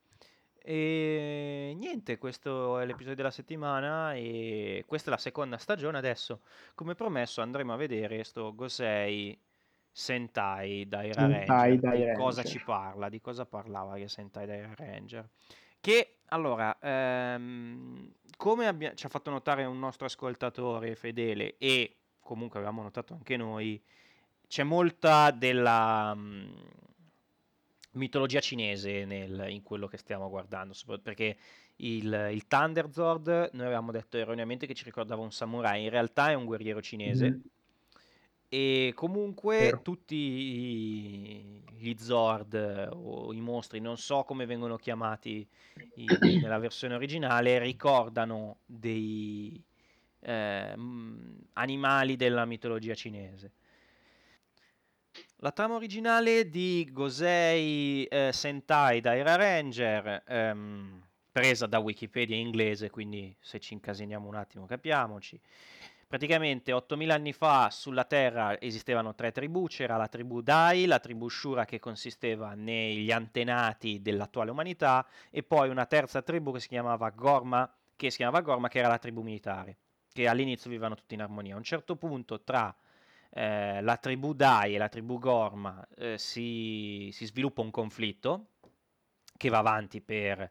E 0.58 1.72
niente, 1.78 2.18
questo 2.18 2.78
è 2.78 2.84
l'episodio 2.84 3.16
della 3.16 3.30
settimana 3.30 4.12
e 4.14 4.84
questa 4.86 5.08
è 5.08 5.12
la 5.12 5.18
seconda 5.18 5.56
stagione. 5.56 5.96
Adesso, 5.96 6.42
come 6.74 6.94
promesso, 6.94 7.40
andremo 7.40 7.72
a 7.72 7.76
vedere 7.76 8.22
sto 8.22 8.54
Gosei 8.54 9.38
Sentai 9.98 10.86
Sentai 10.90 11.12
Ranger. 11.14 11.78
Di 11.78 12.12
cosa 12.12 12.42
Ranger. 12.42 12.44
ci 12.44 12.62
parla? 12.62 13.08
Di 13.08 13.18
cosa 13.18 13.46
parlava 13.46 13.96
che 13.96 14.08
Sentai 14.08 14.44
Daira 14.44 14.74
Ranger? 14.76 15.26
Che 15.80 16.18
allora, 16.26 16.78
ehm, 16.78 18.12
come 18.36 18.66
abbia- 18.66 18.92
ci 18.92 19.06
ha 19.06 19.08
fatto 19.08 19.30
notare 19.30 19.64
un 19.64 19.78
nostro 19.78 20.04
ascoltatore 20.04 20.94
fedele 20.96 21.56
e 21.56 21.96
comunque 22.20 22.58
avevamo 22.58 22.82
notato 22.82 23.14
anche 23.14 23.38
noi, 23.38 23.82
c'è 24.46 24.64
molta 24.64 25.30
della 25.30 26.14
mm, 26.14 26.56
mitologia 27.92 28.40
cinese 28.40 29.06
nel- 29.06 29.46
in 29.48 29.62
quello 29.62 29.86
che 29.86 29.96
stiamo 29.96 30.28
guardando, 30.28 30.74
perché 31.02 31.38
il, 31.76 32.28
il 32.32 32.46
Thunder 32.46 32.92
Zord 32.92 33.48
noi 33.54 33.64
avevamo 33.64 33.92
detto 33.92 34.18
erroneamente 34.18 34.66
che 34.66 34.74
ci 34.74 34.84
ricordava 34.84 35.22
un 35.22 35.32
samurai, 35.32 35.84
in 35.84 35.90
realtà 35.90 36.28
è 36.28 36.34
un 36.34 36.44
guerriero 36.44 36.82
cinese. 36.82 37.30
Mhm. 37.30 37.40
E 38.58 38.92
comunque 38.94 39.58
Vero. 39.58 39.82
tutti 39.82 41.62
gli 41.78 41.94
Zord 41.98 42.54
eh, 42.54 42.88
o 42.90 43.34
i 43.34 43.40
mostri, 43.42 43.80
non 43.80 43.98
so 43.98 44.22
come 44.24 44.46
vengono 44.46 44.76
chiamati 44.76 45.46
i- 45.96 46.18
nella 46.40 46.58
versione 46.58 46.94
originale, 46.94 47.58
ricordano 47.58 48.60
dei 48.64 49.62
ehm, 50.20 51.38
animali 51.52 52.16
della 52.16 52.46
mitologia 52.46 52.94
cinese. 52.94 53.52
La 55.40 55.52
trama 55.52 55.74
originale 55.74 56.48
di 56.48 56.88
Gosei 56.90 58.04
eh, 58.06 58.30
Sentai 58.32 59.02
Daira 59.02 59.36
Ranger, 59.36 60.22
ehm, 60.26 61.06
presa 61.30 61.66
da 61.66 61.78
Wikipedia 61.78 62.34
in 62.34 62.46
inglese, 62.46 62.88
quindi 62.88 63.36
se 63.38 63.60
ci 63.60 63.74
incasiniamo 63.74 64.26
un 64.26 64.34
attimo 64.34 64.64
capiamoci. 64.64 65.38
Praticamente 66.08 66.72
8000 66.72 67.14
anni 67.14 67.32
fa 67.32 67.68
sulla 67.70 68.04
Terra 68.04 68.60
esistevano 68.60 69.16
tre 69.16 69.32
tribù, 69.32 69.66
c'era 69.66 69.96
la 69.96 70.06
tribù 70.06 70.40
Dai, 70.40 70.86
la 70.86 71.00
tribù 71.00 71.28
Shura 71.28 71.64
che 71.64 71.80
consisteva 71.80 72.54
negli 72.54 73.10
antenati 73.10 74.00
dell'attuale 74.00 74.52
umanità 74.52 75.04
e 75.30 75.42
poi 75.42 75.68
una 75.68 75.84
terza 75.86 76.22
tribù 76.22 76.52
che 76.52 76.60
si 76.60 76.68
chiamava 76.68 77.10
Gorma, 77.10 77.68
che 77.96 78.10
si 78.10 78.18
chiamava 78.18 78.40
Gorma, 78.40 78.68
che 78.68 78.78
era 78.78 78.86
la 78.86 78.98
tribù 78.98 79.22
militare, 79.22 79.78
che 80.12 80.28
all'inizio 80.28 80.70
vivevano 80.70 80.94
tutti 80.94 81.14
in 81.14 81.22
armonia. 81.22 81.54
A 81.54 81.58
un 81.58 81.64
certo 81.64 81.96
punto 81.96 82.40
tra 82.42 82.72
eh, 83.30 83.82
la 83.82 83.96
tribù 83.96 84.32
Dai 84.32 84.76
e 84.76 84.78
la 84.78 84.88
tribù 84.88 85.18
Gorma 85.18 85.84
eh, 85.96 86.18
si, 86.18 87.10
si 87.12 87.26
sviluppa 87.26 87.62
un 87.62 87.72
conflitto 87.72 88.50
che 89.36 89.48
va 89.48 89.58
avanti 89.58 90.00
per 90.00 90.48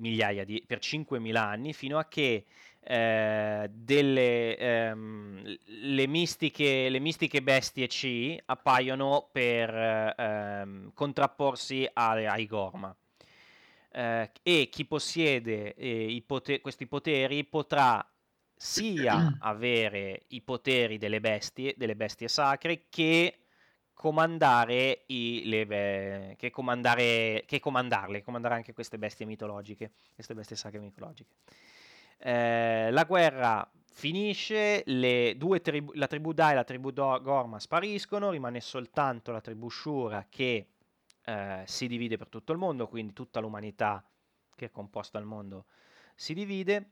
migliaia 0.00 0.44
di, 0.44 0.62
per 0.66 0.80
5.000 0.80 1.36
anni 1.36 1.72
fino 1.72 1.98
a 1.98 2.06
che 2.06 2.44
eh, 2.82 3.70
delle 3.70 4.56
ehm, 4.56 5.56
le 5.66 6.06
mistiche, 6.06 6.88
le 6.88 6.98
mistiche 6.98 7.42
bestie 7.42 7.86
C 7.86 8.36
appaiono 8.46 9.28
per 9.30 10.14
ehm, 10.16 10.92
contrapporsi 10.94 11.88
ai, 11.92 12.26
ai 12.26 12.46
Gorma. 12.46 12.94
Eh, 13.92 14.30
e 14.42 14.68
chi 14.70 14.84
possiede 14.86 15.74
eh, 15.74 16.06
i 16.06 16.22
pote- 16.22 16.60
questi 16.60 16.86
poteri 16.86 17.44
potrà 17.44 18.04
sia 18.54 19.34
avere 19.40 20.24
i 20.28 20.42
poteri 20.42 20.96
delle 20.96 21.20
bestie, 21.20 21.74
delle 21.76 21.96
bestie 21.96 22.28
sacre 22.28 22.86
che 22.88 23.39
comandare, 24.00 25.02
i, 25.08 25.42
le, 25.44 25.66
be- 25.66 26.34
che 26.38 26.48
comandare, 26.48 27.44
che 27.44 27.60
comandarle, 27.60 28.22
comandare 28.22 28.54
anche 28.54 28.72
queste 28.72 28.96
bestie 28.96 29.26
mitologiche, 29.26 29.90
queste 30.14 30.32
bestie 30.32 30.56
sacre 30.56 30.78
mitologiche. 30.78 31.34
Eh, 32.16 32.90
la 32.90 33.04
guerra 33.04 33.70
finisce, 33.92 34.82
tribu, 35.60 35.92
la 35.96 36.06
tribù 36.06 36.32
Dai 36.32 36.52
e 36.52 36.54
la 36.54 36.64
tribù 36.64 36.92
Gorma 36.94 37.58
spariscono, 37.58 38.30
rimane 38.30 38.62
soltanto 38.62 39.32
la 39.32 39.42
tribù 39.42 39.68
Shura 39.68 40.24
che 40.30 40.68
eh, 41.22 41.62
si 41.66 41.86
divide 41.86 42.16
per 42.16 42.30
tutto 42.30 42.52
il 42.52 42.58
mondo, 42.58 42.88
quindi 42.88 43.12
tutta 43.12 43.38
l'umanità 43.38 44.02
che 44.56 44.64
è 44.64 44.70
composta 44.70 45.18
al 45.18 45.26
mondo 45.26 45.66
si 46.14 46.32
divide 46.32 46.90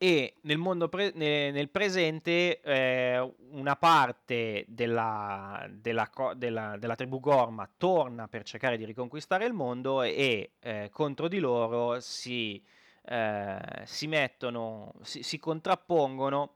e 0.00 0.36
nel, 0.42 0.58
mondo 0.58 0.88
pre- 0.88 1.10
ne- 1.16 1.50
nel 1.50 1.68
presente 1.70 2.60
eh, 2.60 3.34
una 3.50 3.74
parte 3.74 4.64
della, 4.68 5.66
della, 5.68 6.08
della- 6.36 6.76
della 6.78 6.94
tribù 6.94 7.18
Gorma 7.18 7.68
torna 7.76 8.28
per 8.28 8.44
cercare 8.44 8.76
di 8.76 8.84
riconquistare 8.84 9.44
il 9.44 9.52
mondo 9.52 10.02
e 10.02 10.52
eh, 10.60 10.88
contro 10.92 11.26
di 11.26 11.40
loro 11.40 11.98
si, 11.98 12.62
eh, 13.06 13.58
si 13.84 14.06
mettono, 14.06 14.94
si, 15.02 15.24
si 15.24 15.38
contrappongono 15.38 16.54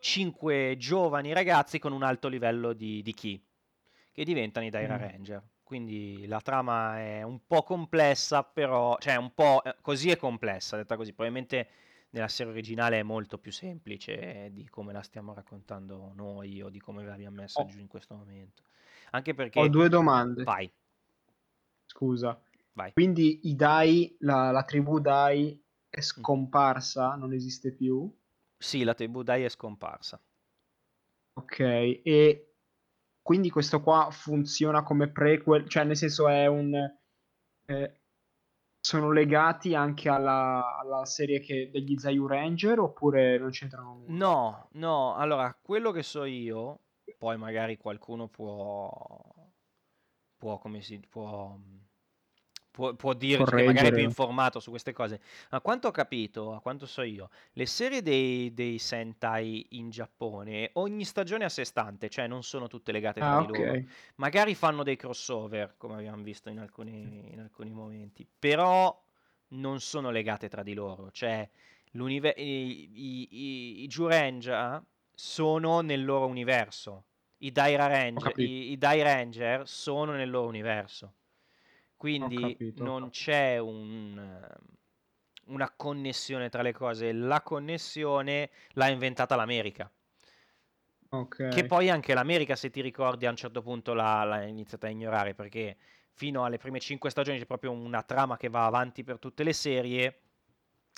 cinque 0.00 0.74
giovani 0.76 1.32
ragazzi 1.32 1.78
con 1.78 1.92
un 1.92 2.02
alto 2.02 2.28
livello 2.28 2.72
di, 2.72 3.02
di 3.02 3.14
ki 3.14 3.40
che 4.12 4.24
diventano 4.24 4.66
i 4.66 4.70
Daira 4.70 4.96
Mm. 4.96 5.00
Ranger. 5.00 5.42
Quindi 5.64 6.26
la 6.26 6.40
trama 6.40 6.98
è 7.00 7.22
un 7.22 7.46
po' 7.46 7.62
complessa, 7.62 8.44
però, 8.44 8.96
cioè 8.98 9.16
un 9.16 9.32
po' 9.34 9.62
eh, 9.64 9.76
così 9.80 10.10
è 10.10 10.16
complessa, 10.16 10.76
detta 10.76 10.96
così. 10.96 11.12
Probabilmente 11.14 11.68
nella 12.10 12.28
serie 12.28 12.52
originale 12.52 13.00
è 13.00 13.02
molto 13.02 13.38
più 13.38 13.50
semplice 13.50 14.50
di 14.52 14.68
come 14.68 14.92
la 14.92 15.02
stiamo 15.02 15.32
raccontando 15.34 16.12
noi 16.14 16.62
o 16.62 16.68
di 16.70 16.78
come 16.80 17.04
l'abbiamo 17.04 17.36
messa 17.36 17.64
Ho, 17.64 17.66
giù 17.66 17.80
in 17.80 17.88
questo 17.88 18.14
momento. 18.14 18.62
Anche 19.12 19.34
ho 19.54 19.66
perché, 19.66 19.68
due 19.68 19.88
domande. 19.88 20.44
vai, 20.44 20.72
Scusa. 21.86 22.42
vai. 22.74 22.92
Quindi 22.92 23.48
i 23.48 23.54
Dai, 23.56 24.16
la, 24.20 24.50
la 24.50 24.64
tribù 24.64 25.00
Dai 25.00 25.58
è 25.88 26.00
Mm. 26.18 26.26
scomparsa, 26.26 27.14
non 27.14 27.32
esiste 27.32 27.72
più. 27.72 28.14
Sì, 28.58 28.82
la 28.82 28.94
tribù 28.94 29.22
Dai 29.22 29.44
è 29.44 29.48
scomparsa. 29.48 30.20
Ok, 31.36 31.58
e 31.60 32.53
quindi 33.24 33.48
questo 33.48 33.80
qua 33.80 34.08
funziona 34.10 34.82
come 34.82 35.08
prequel, 35.10 35.66
cioè 35.66 35.84
nel 35.84 35.96
senso 35.96 36.28
è 36.28 36.44
un... 36.46 36.74
eh, 37.64 38.00
sono 38.78 39.12
legati 39.12 39.74
anche 39.74 40.10
alla, 40.10 40.76
alla 40.76 41.06
serie 41.06 41.40
che, 41.40 41.70
degli 41.72 41.96
Zayu 41.96 42.26
Ranger 42.26 42.80
oppure 42.80 43.38
non 43.38 43.48
c'entrano 43.48 43.94
nulla? 43.94 44.12
No, 44.12 44.68
no, 44.72 45.14
allora, 45.14 45.58
quello 45.58 45.90
che 45.90 46.02
so 46.02 46.24
io, 46.24 46.80
poi 47.16 47.38
magari 47.38 47.78
qualcuno 47.78 48.28
può, 48.28 48.90
può, 50.36 50.58
come 50.58 50.82
si, 50.82 51.00
può, 51.08 51.58
può, 52.74 52.92
può 52.94 53.12
dirci 53.14 53.54
che 53.54 53.62
magari 53.62 53.88
è 53.88 53.92
più 53.92 54.02
Correggere. 54.02 54.02
informato 54.02 54.58
su 54.58 54.70
queste 54.70 54.92
cose. 54.92 55.20
A 55.50 55.60
quanto 55.60 55.86
ho 55.86 55.90
capito, 55.92 56.52
a 56.54 56.60
quanto 56.60 56.86
so 56.86 57.02
io, 57.02 57.28
le 57.52 57.66
serie 57.66 58.02
dei, 58.02 58.52
dei 58.52 58.78
Sentai 58.80 59.64
in 59.70 59.90
Giappone, 59.90 60.70
ogni 60.74 61.04
stagione 61.04 61.44
è 61.44 61.46
a 61.46 61.48
sé 61.50 61.64
stante, 61.64 62.08
cioè 62.08 62.26
non 62.26 62.42
sono 62.42 62.66
tutte 62.66 62.90
legate 62.90 63.22
tra 63.22 63.36
Ah, 63.36 63.36
di 63.36 63.46
loro. 63.46 63.78
ok. 63.78 63.86
Magari 64.16 64.56
fanno 64.56 64.82
dei 64.82 64.96
crossover, 64.96 65.76
come 65.76 65.94
abbiamo 65.94 66.22
visto 66.24 66.48
in 66.50 66.58
alcuni, 66.58 67.30
in 67.32 67.38
alcuni 67.40 67.70
momenti, 67.72 68.28
però 68.38 69.00
non 69.50 69.78
sono 69.80 70.10
legate 70.10 70.48
tra 70.48 70.64
di 70.64 70.74
loro. 70.74 71.10
Cioè, 71.12 71.48
i, 71.92 72.32
i, 72.36 73.28
i, 73.30 73.82
i 73.84 73.86
Jurenja 73.86 74.84
sono 75.14 75.80
nel 75.80 76.04
loro 76.04 76.26
universo. 76.26 77.06
I 77.38 77.52
Daira 77.52 77.86
Ranger, 77.86 78.32
i, 78.36 78.72
i 78.72 78.78
Dai 78.78 79.00
Ranger 79.02 79.68
sono 79.68 80.12
nel 80.12 80.28
loro 80.30 80.48
universo. 80.48 81.14
Quindi 82.04 82.74
non 82.76 83.08
c'è 83.08 83.56
un, 83.56 84.46
una 85.46 85.72
connessione 85.74 86.50
tra 86.50 86.60
le 86.60 86.74
cose. 86.74 87.14
La 87.14 87.40
connessione 87.40 88.50
l'ha 88.72 88.88
inventata 88.88 89.36
l'America. 89.36 89.90
Ok. 91.08 91.48
Che 91.48 91.64
poi 91.64 91.88
anche 91.88 92.12
l'America, 92.12 92.56
se 92.56 92.68
ti 92.68 92.82
ricordi, 92.82 93.24
a 93.24 93.30
un 93.30 93.36
certo 93.36 93.62
punto 93.62 93.94
l'ha, 93.94 94.22
l'ha 94.24 94.42
iniziata 94.42 94.86
a 94.86 94.90
ignorare 94.90 95.32
perché 95.32 95.78
fino 96.12 96.44
alle 96.44 96.58
prime 96.58 96.78
5 96.78 97.08
stagioni 97.08 97.38
c'è 97.38 97.46
proprio 97.46 97.72
una 97.72 98.02
trama 98.02 98.36
che 98.36 98.50
va 98.50 98.66
avanti 98.66 99.02
per 99.02 99.18
tutte 99.18 99.42
le 99.42 99.54
serie, 99.54 100.20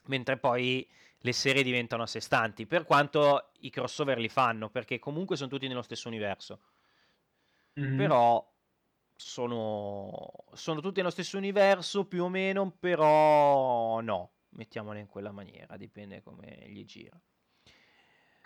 mentre 0.06 0.38
poi 0.38 0.84
le 1.18 1.32
serie 1.32 1.62
diventano 1.62 2.02
a 2.02 2.06
sé 2.06 2.18
stanti, 2.18 2.66
per 2.66 2.82
quanto 2.82 3.52
i 3.60 3.70
crossover 3.70 4.18
li 4.18 4.28
fanno, 4.28 4.70
perché 4.70 4.98
comunque 4.98 5.36
sono 5.36 5.50
tutti 5.50 5.68
nello 5.68 5.82
stesso 5.82 6.08
universo. 6.08 6.62
Mm-hmm. 7.78 7.96
Però 7.96 8.54
sono, 9.16 10.44
sono 10.52 10.80
tutti 10.80 10.98
nello 10.98 11.10
stesso 11.10 11.38
universo 11.38 12.06
più 12.06 12.24
o 12.24 12.28
meno, 12.28 12.70
però 12.70 14.00
no, 14.00 14.32
mettiamole 14.50 15.00
in 15.00 15.06
quella 15.06 15.32
maniera, 15.32 15.76
dipende 15.76 16.22
come 16.22 16.64
gli 16.68 16.84
gira. 16.84 17.20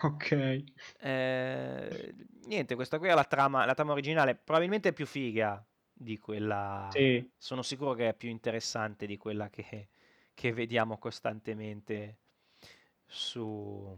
Ok. 0.03 0.63
Eh, 0.99 2.15
niente, 2.45 2.75
questa 2.75 2.97
qui 2.97 3.09
è 3.09 3.13
la 3.13 3.23
trama, 3.23 3.65
la 3.65 3.75
trama 3.75 3.91
originale, 3.91 4.35
probabilmente 4.35 4.89
è 4.89 4.93
più 4.93 5.05
figa 5.05 5.63
di 5.93 6.17
quella... 6.17 6.87
Sì. 6.91 7.29
Sono 7.37 7.61
sicuro 7.61 7.93
che 7.93 8.09
è 8.09 8.13
più 8.15 8.29
interessante 8.29 9.05
di 9.05 9.17
quella 9.17 9.49
che, 9.49 9.89
che 10.33 10.53
vediamo 10.53 10.97
costantemente 10.97 12.17
su, 13.05 13.95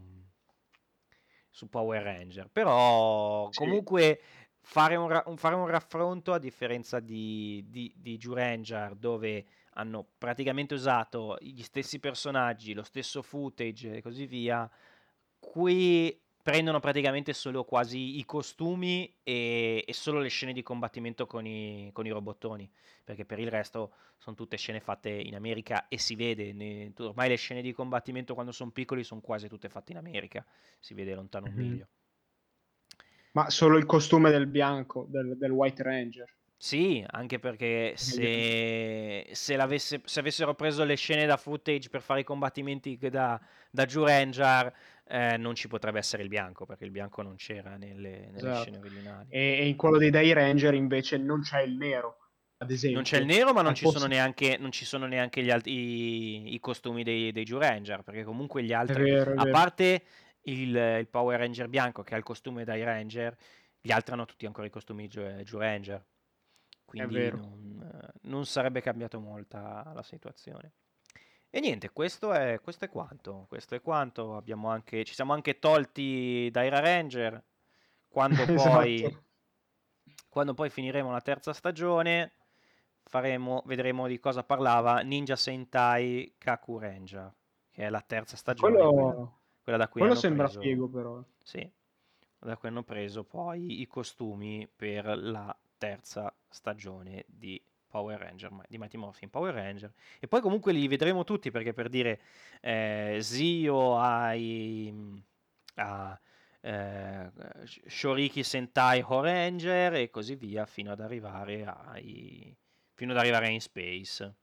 su 1.48 1.68
Power 1.70 2.02
Ranger. 2.02 2.50
Però 2.50 3.48
sì. 3.50 3.58
comunque 3.60 4.20
fare 4.64 4.96
un, 4.96 5.08
ra- 5.08 5.24
fare 5.36 5.54
un, 5.54 5.66
raffronto 5.66 6.32
a 6.32 6.38
differenza 6.38 6.98
di, 6.98 7.64
di, 7.68 7.92
di 7.96 8.18
Ranger 8.24 8.94
dove 8.94 9.44
hanno 9.74 10.06
praticamente 10.16 10.72
usato 10.74 11.36
gli 11.40 11.62
stessi 11.62 12.00
personaggi, 12.00 12.72
lo 12.72 12.82
stesso 12.82 13.20
footage 13.20 13.96
e 13.96 14.02
così 14.02 14.26
via, 14.26 14.68
qui 15.38 16.18
prendono 16.42 16.80
praticamente 16.80 17.32
solo 17.34 17.64
quasi 17.64 18.18
i 18.18 18.24
costumi 18.24 19.14
e, 19.22 19.84
e 19.86 19.92
solo 19.92 20.20
le 20.20 20.28
scene 20.28 20.52
di 20.52 20.62
combattimento 20.62 21.26
con 21.26 21.46
i, 21.46 21.90
con 21.92 22.06
i, 22.06 22.10
robottoni, 22.10 22.70
perché 23.02 23.24
per 23.24 23.38
il 23.38 23.50
resto 23.50 23.92
sono 24.16 24.34
tutte 24.34 24.56
scene 24.56 24.80
fatte 24.80 25.10
in 25.10 25.34
America 25.34 25.88
e 25.88 25.98
si 25.98 26.14
vede, 26.14 26.52
ne, 26.52 26.92
ormai 26.98 27.28
le 27.28 27.36
scene 27.36 27.60
di 27.60 27.72
combattimento 27.72 28.32
quando 28.34 28.52
sono 28.52 28.70
piccoli 28.70 29.04
sono 29.04 29.20
quasi 29.20 29.48
tutte 29.48 29.68
fatte 29.68 29.92
in 29.92 29.98
America, 29.98 30.44
si 30.78 30.94
vede 30.94 31.14
lontano 31.14 31.46
un 31.46 31.54
mm-hmm. 31.54 31.68
miglio. 31.68 31.88
Ma 33.34 33.50
solo 33.50 33.76
il 33.78 33.84
costume 33.84 34.30
del 34.30 34.46
bianco, 34.46 35.06
del, 35.08 35.36
del 35.36 35.50
White 35.50 35.82
Ranger. 35.82 36.32
Sì, 36.56 37.04
anche 37.10 37.38
perché 37.38 37.92
se, 37.96 39.28
se, 39.32 40.00
se, 40.02 40.20
avessero 40.20 40.54
preso 40.54 40.84
le 40.84 40.94
scene 40.94 41.26
da 41.26 41.36
footage 41.36 41.90
per 41.90 42.00
fare 42.00 42.20
i 42.20 42.24
combattimenti 42.24 42.96
da, 42.96 43.38
da 43.70 43.86
Ranger 43.86 44.72
eh, 45.06 45.36
non 45.36 45.54
ci 45.54 45.68
potrebbe 45.68 45.98
essere 45.98 46.22
il 46.22 46.28
bianco, 46.28 46.64
perché 46.64 46.84
il 46.84 46.90
bianco 46.90 47.22
non 47.22 47.34
c'era 47.34 47.76
nelle, 47.76 48.30
nelle 48.30 48.36
esatto. 48.36 48.62
scene 48.62 48.78
originali. 48.78 49.26
E, 49.30 49.58
e, 49.58 49.66
in 49.68 49.76
quello 49.76 49.98
dei 49.98 50.10
Day 50.10 50.32
Ranger 50.32 50.72
invece 50.72 51.18
non 51.18 51.42
c'è 51.42 51.60
il 51.60 51.76
nero, 51.76 52.16
ad 52.58 52.70
esempio. 52.70 52.98
Non 52.98 53.04
c'è 53.04 53.18
il 53.18 53.26
nero, 53.26 53.52
ma 53.52 53.60
non, 53.60 53.74
ci 53.74 53.86
sono, 53.86 54.06
neanche, 54.06 54.56
non 54.58 54.72
ci 54.72 54.86
sono 54.86 55.06
neanche 55.06 55.42
gli 55.42 55.50
alt- 55.50 55.66
i, 55.66 56.54
i, 56.54 56.60
costumi 56.60 57.02
dei, 57.02 57.30
dei 57.32 57.46
Ranger, 57.46 58.02
perché 58.02 58.24
comunque 58.24 58.62
gli 58.62 58.72
altri, 58.72 59.02
vero, 59.02 59.34
a 59.36 59.46
parte 59.48 60.02
il, 60.44 60.74
il, 60.74 61.08
Power 61.08 61.38
Ranger 61.38 61.68
bianco 61.68 62.02
che 62.02 62.14
ha 62.14 62.18
il 62.18 62.22
costume 62.22 62.64
dai 62.64 62.82
Ranger, 62.82 63.36
gli 63.80 63.92
altri 63.92 64.12
hanno 64.14 64.24
tutti 64.24 64.46
ancora 64.46 64.66
i 64.66 64.70
costumi 64.70 65.08
Jew 65.08 65.58
Ranger. 65.58 66.04
Quindi 66.84 67.30
non, 67.30 68.10
non 68.22 68.46
sarebbe 68.46 68.80
cambiato 68.80 69.18
molta 69.20 69.90
la 69.94 70.02
situazione. 70.02 70.72
E 71.50 71.60
niente, 71.60 71.90
questo 71.90 72.32
è, 72.32 72.60
questo 72.60 72.84
è 72.84 72.88
quanto. 72.88 73.46
Questo 73.48 73.74
è 73.74 73.80
quanto. 73.80 74.36
Abbiamo 74.36 74.70
anche, 74.70 75.04
ci 75.04 75.14
siamo 75.14 75.32
anche 75.32 75.58
tolti 75.58 76.48
Daira 76.50 76.80
Ranger. 76.80 77.42
Quando 78.08 78.44
poi, 78.54 79.04
esatto. 79.04 79.22
quando 80.28 80.54
poi 80.54 80.70
finiremo 80.70 81.10
la 81.10 81.20
terza 81.20 81.52
stagione, 81.52 82.32
faremo, 83.04 83.62
vedremo 83.66 84.06
di 84.06 84.18
cosa 84.18 84.42
parlava 84.42 84.98
Ninja 85.00 85.36
Sentai 85.36 86.34
Kaku 86.38 86.78
Ranger, 86.78 87.32
che 87.70 87.84
è 87.84 87.88
la 87.88 88.00
terza 88.00 88.36
stagione. 88.36 88.72
Quello, 88.72 89.38
quella, 89.64 89.78
da 89.78 89.88
cui 89.88 90.00
quello 90.00 90.14
sembra 90.14 90.44
preso, 90.44 90.60
figo, 90.60 90.88
però. 90.88 91.24
Sì, 91.42 91.68
da 92.38 92.56
cui 92.56 92.68
hanno 92.68 92.82
preso 92.82 93.24
poi 93.24 93.80
i 93.80 93.86
costumi 93.86 94.68
per 94.68 95.06
la 95.18 95.56
terza 95.78 96.32
stagione 96.48 97.24
di 97.26 97.60
Power 97.88 98.18
Ranger, 98.18 98.50
di 98.68 98.76
Mighty 98.76 98.98
Morphin 98.98 99.30
Power 99.30 99.54
Ranger. 99.54 99.92
E 100.20 100.28
poi 100.28 100.40
comunque 100.40 100.72
li 100.72 100.86
vedremo 100.86 101.24
tutti 101.24 101.50
perché 101.50 101.72
per 101.72 101.88
dire 101.88 102.20
eh, 102.60 103.18
Zio 103.22 103.98
ai, 103.98 105.22
a 105.76 106.20
eh, 106.60 107.30
Shoriki 107.86 108.42
Sentai 108.42 109.02
Ho 109.06 109.20
Ranger 109.20 109.94
e 109.94 110.10
così 110.10 110.34
via 110.34 110.66
fino 110.66 110.92
ad 110.92 111.00
arrivare 111.00 111.64
ai 111.64 112.56
fino 112.94 113.12
ad 113.12 113.18
arrivare 113.18 113.48
in 113.48 113.60
Space. 113.60 114.34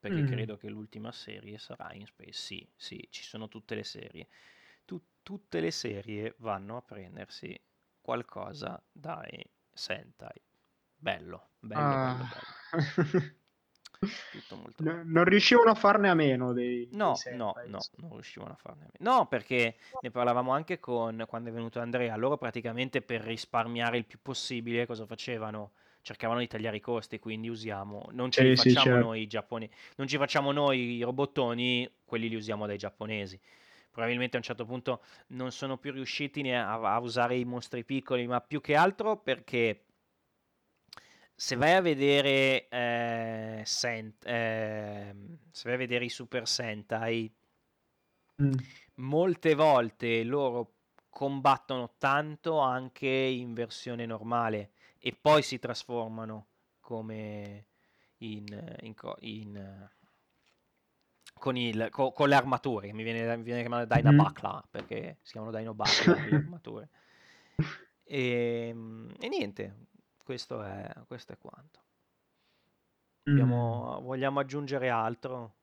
Perché 0.00 0.22
mm. 0.22 0.26
credo 0.26 0.56
che 0.56 0.70
l'ultima 0.70 1.12
serie 1.12 1.58
sarà 1.58 1.92
in 1.92 2.06
Space. 2.06 2.32
Sì, 2.32 2.68
sì, 2.74 3.06
ci 3.10 3.22
sono 3.22 3.48
tutte 3.48 3.74
le 3.74 3.84
serie. 3.84 4.28
Tu, 4.86 5.00
tutte 5.22 5.60
le 5.60 5.70
serie 5.70 6.34
vanno 6.38 6.78
a 6.78 6.82
prendersi 6.82 7.58
qualcosa 8.00 8.82
dai 8.90 9.44
Sentai. 9.72 10.40
Bello, 10.96 11.50
bello, 11.58 11.82
ah. 11.82 12.14
bello, 12.14 13.10
bello. 13.10 13.38
Tutto 14.00 14.56
molto 14.56 14.82
no, 14.82 15.02
non 15.04 15.24
riuscivano 15.24 15.70
a 15.70 15.74
farne 15.74 16.08
a 16.08 16.14
meno 16.14 16.54
dei, 16.54 16.88
no, 16.92 17.18
dei 17.22 17.36
no, 17.36 17.54
no, 17.66 17.78
non 17.96 18.12
riuscivano 18.12 18.52
a 18.52 18.56
farne 18.56 18.84
a 18.84 18.90
meno. 18.96 19.12
No, 19.18 19.26
perché 19.26 19.76
ne 20.00 20.10
parlavamo 20.10 20.52
anche 20.52 20.80
con 20.80 21.22
quando 21.28 21.50
è 21.50 21.52
venuto 21.52 21.80
Andrea. 21.80 22.16
Loro 22.16 22.38
praticamente 22.38 23.02
per 23.02 23.20
risparmiare 23.20 23.98
il 23.98 24.06
più 24.06 24.18
possibile 24.22 24.86
cosa 24.86 25.04
facevano? 25.04 25.72
Cercavano 26.02 26.40
di 26.40 26.46
tagliare 26.46 26.76
i 26.76 26.80
costi, 26.80 27.18
quindi 27.18 27.48
usiamo, 27.48 28.08
non 28.12 28.30
ce 28.30 28.42
li 28.42 28.56
facciamo 28.56 28.78
sì, 28.78 28.84
certo. 28.84 29.04
noi 29.04 29.20
i 29.22 29.26
giapponesi, 29.26 29.72
non 29.96 30.06
ci 30.06 30.16
facciamo 30.16 30.50
noi 30.50 30.96
i 30.96 31.02
robottoni, 31.02 31.90
quelli 32.04 32.28
li 32.28 32.36
usiamo 32.36 32.66
dai 32.66 32.78
giapponesi. 32.78 33.38
Probabilmente 33.90 34.36
a 34.36 34.38
un 34.38 34.44
certo 34.44 34.64
punto 34.64 35.02
non 35.28 35.50
sono 35.50 35.76
più 35.76 35.92
riusciti 35.92 36.48
a, 36.50 36.80
a 36.80 36.98
usare 37.00 37.36
i 37.36 37.44
mostri 37.44 37.84
piccoli, 37.84 38.26
ma 38.26 38.40
più 38.40 38.60
che 38.60 38.76
altro 38.76 39.18
perché 39.18 39.84
se 41.40 41.56
vai 41.56 41.72
a 41.72 41.80
vedere 41.80 42.68
eh, 42.68 43.62
Sent, 43.64 44.26
eh, 44.26 45.14
se 45.50 45.62
vai 45.64 45.74
a 45.74 45.78
vedere 45.78 46.04
i 46.04 46.10
Super 46.10 46.46
Sentai 46.46 47.34
mm. 48.42 48.52
molte 48.96 49.54
volte 49.54 50.22
loro 50.22 50.74
combattono 51.08 51.94
tanto 51.96 52.58
anche 52.58 53.08
in 53.08 53.54
versione 53.54 54.04
normale 54.04 54.72
e 55.00 55.16
poi 55.18 55.42
si 55.42 55.58
trasformano 55.58 56.48
come 56.80 57.66
in, 58.18 58.44
in, 58.80 58.94
in 59.20 59.90
con, 61.34 61.56
il, 61.56 61.88
co, 61.90 62.12
con, 62.12 62.28
le 62.28 62.34
armature 62.34 62.92
mi 62.92 63.02
viene, 63.02 63.36
mi 63.36 63.42
viene 63.42 63.60
chiamato 63.60 63.92
Dyna 63.92 64.12
mm. 64.12 64.58
perché 64.70 65.18
si 65.22 65.32
chiamano 65.32 65.56
Dyna 65.56 65.72
Buckla 65.72 66.14
le 66.14 66.36
armature 66.36 66.88
e, 68.04 68.68
ehm, 68.68 69.14
e 69.18 69.28
niente 69.28 69.88
questo 70.30 70.62
è, 70.62 70.88
questo 71.08 71.32
è 71.32 71.38
quanto. 71.38 71.80
Abbiamo, 73.24 73.98
mm. 74.00 74.04
Vogliamo 74.04 74.38
aggiungere 74.38 74.88
altro? 74.88 75.56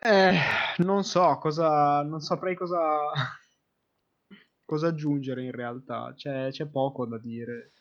Eh, 0.00 0.38
non 0.76 1.02
so 1.02 1.36
cosa, 1.38 2.02
non 2.02 2.20
saprei 2.20 2.54
cosa, 2.54 3.00
cosa 4.70 4.86
aggiungere 4.86 5.42
in 5.42 5.50
realtà. 5.50 6.12
C'è, 6.14 6.50
c'è 6.50 6.66
poco 6.66 7.04
da 7.04 7.18
dire. 7.18 7.72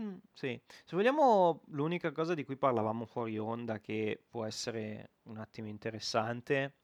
Mm, 0.00 0.16
sì, 0.32 0.58
se 0.66 0.96
vogliamo, 0.96 1.62
l'unica 1.66 2.12
cosa 2.12 2.32
di 2.32 2.44
cui 2.44 2.56
parlavamo 2.56 3.04
fuori 3.04 3.38
onda 3.38 3.78
che 3.78 4.24
può 4.26 4.46
essere 4.46 5.10
un 5.24 5.36
attimo 5.36 5.68
interessante 5.68 6.78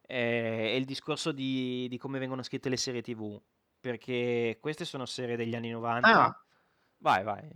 è, 0.00 0.74
il 0.78 0.84
discorso 0.84 1.32
di, 1.32 1.88
di, 1.88 1.98
come 1.98 2.20
vengono 2.20 2.44
scritte 2.44 2.68
le 2.68 2.76
serie 2.76 3.02
TV. 3.02 3.40
Perché 3.80 4.58
queste 4.60 4.84
sono 4.84 5.06
serie 5.06 5.36
degli 5.36 5.56
anni 5.56 5.70
90. 5.70 6.08
Ah 6.08 6.44
Vai, 6.98 7.22
vai. 7.22 7.50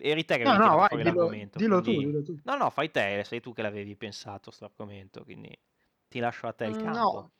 Eri 0.00 0.24
te 0.24 0.38
che 0.38 0.42
no, 0.42 0.56
no, 0.56 0.74
vai, 0.74 0.88
dillo. 1.02 1.28
Dillo 1.28 1.80
quindi... 1.80 1.82
tu, 1.82 1.90
dillo 1.92 2.22
tu. 2.24 2.40
No, 2.42 2.56
no, 2.56 2.70
fai 2.70 2.90
te, 2.90 3.22
sei 3.24 3.40
tu 3.40 3.52
che 3.52 3.62
l'avevi 3.62 3.94
pensato 3.94 4.50
sto 4.50 4.64
argomento, 4.64 5.22
quindi 5.22 5.56
ti 6.08 6.18
lascio 6.18 6.48
a 6.48 6.52
te 6.52 6.64
il 6.64 6.74
mm, 6.74 6.82
campo. 6.82 6.98
No. 6.98 7.32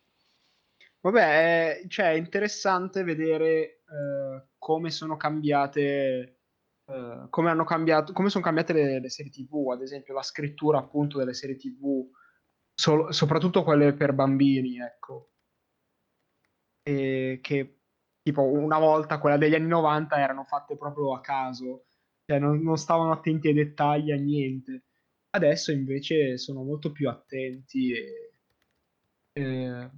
Vabbè, 1.11 1.85
cioè, 1.89 2.11
è 2.13 2.17
interessante 2.17 3.03
vedere 3.03 3.83
eh, 3.89 4.49
come 4.59 4.91
sono 4.91 5.17
cambiate 5.17 6.41
eh, 6.85 7.27
come 7.31 7.51
hanno 7.51 7.65
cambiato 7.65 8.13
come 8.13 8.29
sono 8.29 8.45
cambiate 8.45 8.73
le, 8.75 9.01
le, 9.01 9.09
serie 9.11 9.31
tv 9.31 9.71
ad 9.71 9.83
esempio 9.83 10.15
la 10.15 10.23
scrittura 10.23 10.79
appunto 10.79 11.19
delle 11.19 11.35
serie 11.35 11.57
tv 11.57 12.09
so- 12.75 13.11
soprattutto 13.13 13.65
quelle 13.65 13.93
per 13.95 14.13
bambini, 14.13 14.79
ecco. 14.81 15.31
E 16.83 17.39
che 17.43 17.81
tipo 18.23 18.43
una 18.43 18.79
volta 18.79 19.19
quella 19.19 19.37
degli 19.37 19.55
anni 19.55 19.69
90 19.69 20.19
erano 20.19 20.45
fatte 20.45 20.77
proprio 20.77 21.15
a 21.15 21.21
caso, 21.21 21.87
cioè 22.25 22.39
non, 22.39 22.61
non 22.63 22.77
stavano 22.77 23.13
attenti 23.13 23.49
ai 23.49 23.55
dettagli, 23.55 24.13
a 24.13 24.17
niente. 24.17 24.85
Adesso 25.31 25.73
invece 25.73 26.39
sono 26.39 26.63
molto 26.63 26.93
più 26.93 27.09
attenti 27.09 27.93
e, 27.93 28.33
e 29.33 29.91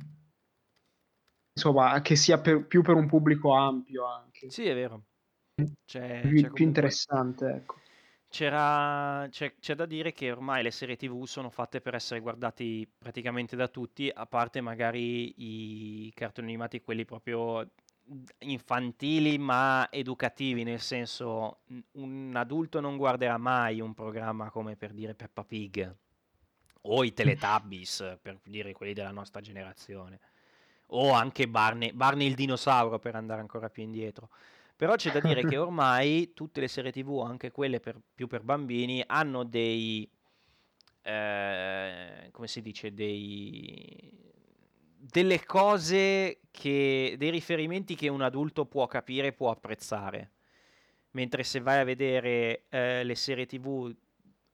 insomma 1.60 2.00
che 2.00 2.16
sia 2.16 2.38
per, 2.38 2.66
più 2.66 2.82
per 2.82 2.94
un 2.94 3.06
pubblico 3.06 3.52
ampio 3.52 4.06
anche. 4.06 4.50
Sì, 4.50 4.64
è 4.66 4.74
vero. 4.74 5.02
C'è, 5.84 6.20
più, 6.22 6.40
c'è 6.40 6.50
più 6.50 6.64
interessante, 6.64 7.46
ecco. 7.48 7.78
C'era, 8.28 9.26
c'è, 9.28 9.56
c'è 9.58 9.74
da 9.74 9.86
dire 9.86 10.12
che 10.12 10.30
ormai 10.30 10.62
le 10.62 10.70
serie 10.70 10.96
TV 10.96 11.24
sono 11.24 11.50
fatte 11.50 11.80
per 11.80 11.96
essere 11.96 12.20
guardati 12.20 12.88
praticamente 12.96 13.56
da 13.56 13.66
tutti, 13.66 14.10
a 14.12 14.24
parte 14.24 14.60
magari 14.60 15.34
i 16.06 16.12
cartoni 16.14 16.46
animati, 16.46 16.80
quelli 16.80 17.04
proprio 17.04 17.68
infantili 18.38 19.36
ma 19.36 19.88
educativi, 19.90 20.62
nel 20.62 20.80
senso 20.80 21.58
n- 21.66 21.80
un 21.92 22.32
adulto 22.34 22.80
non 22.80 22.96
guarderà 22.96 23.36
mai 23.36 23.80
un 23.80 23.94
programma 23.94 24.48
come 24.50 24.76
per 24.76 24.92
dire 24.92 25.14
Peppa 25.14 25.44
Pig 25.44 25.96
o 26.82 27.04
i 27.04 27.12
Teletubbies, 27.12 28.18
per 28.22 28.38
dire 28.44 28.72
quelli 28.72 28.92
della 28.92 29.10
nostra 29.10 29.40
generazione, 29.40 30.20
o 30.90 31.12
anche 31.12 31.48
Barney, 31.48 31.92
Barney 31.92 32.26
il 32.26 32.34
dinosauro 32.34 32.98
per 32.98 33.14
andare 33.16 33.40
ancora 33.40 33.68
più 33.68 33.82
indietro. 33.82 34.30
Però 34.76 34.94
c'è 34.94 35.10
da 35.12 35.20
dire 35.20 35.44
che 35.44 35.56
ormai 35.58 36.32
tutte 36.32 36.60
le 36.60 36.68
serie 36.68 36.92
TV, 36.92 37.22
anche 37.26 37.50
quelle 37.50 37.80
per- 37.80 38.00
più 38.14 38.26
per 38.26 38.42
bambini, 38.42 39.02
hanno 39.06 39.44
dei... 39.44 40.08
eh, 41.02 42.28
come 42.32 42.46
si 42.46 42.62
dice? 42.62 42.94
Dei, 42.94 44.32
delle 44.96 45.44
cose 45.44 46.40
che... 46.50 47.14
dei 47.18 47.30
riferimenti 47.30 47.94
che 47.94 48.08
un 48.08 48.22
adulto 48.22 48.64
può 48.64 48.86
capire 48.86 49.28
e 49.28 49.32
può 49.32 49.50
apprezzare. 49.50 50.32
Mentre 51.12 51.42
se 51.42 51.60
vai 51.60 51.80
a 51.80 51.84
vedere 51.84 52.64
eh, 52.68 53.04
le 53.04 53.14
serie 53.16 53.44
TV 53.44 53.94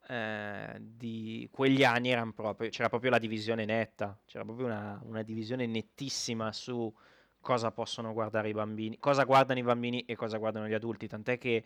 eh, 0.09 0.77
di 0.79 1.49
quegli 1.51 1.83
anni 1.83 2.15
proprio, 2.33 2.69
c'era 2.71 2.89
proprio 2.89 3.11
la 3.11 3.19
divisione 3.19 3.65
netta, 3.65 4.17
c'era 4.25 4.45
proprio 4.45 4.67
una, 4.67 5.01
una 5.05 5.23
divisione 5.23 5.67
nettissima 5.67 6.53
su 6.53 6.93
cosa 7.41 7.71
possono 7.71 8.13
guardare 8.13 8.49
i 8.49 8.53
bambini, 8.53 8.99
cosa 8.99 9.25
guardano 9.25 9.59
i 9.59 9.63
bambini 9.63 10.05
e 10.05 10.17
cosa 10.17 10.39
guardano 10.39 10.69
gli 10.69 10.75
adulti, 10.75 11.07
tant'è 11.07 11.39
che 11.39 11.65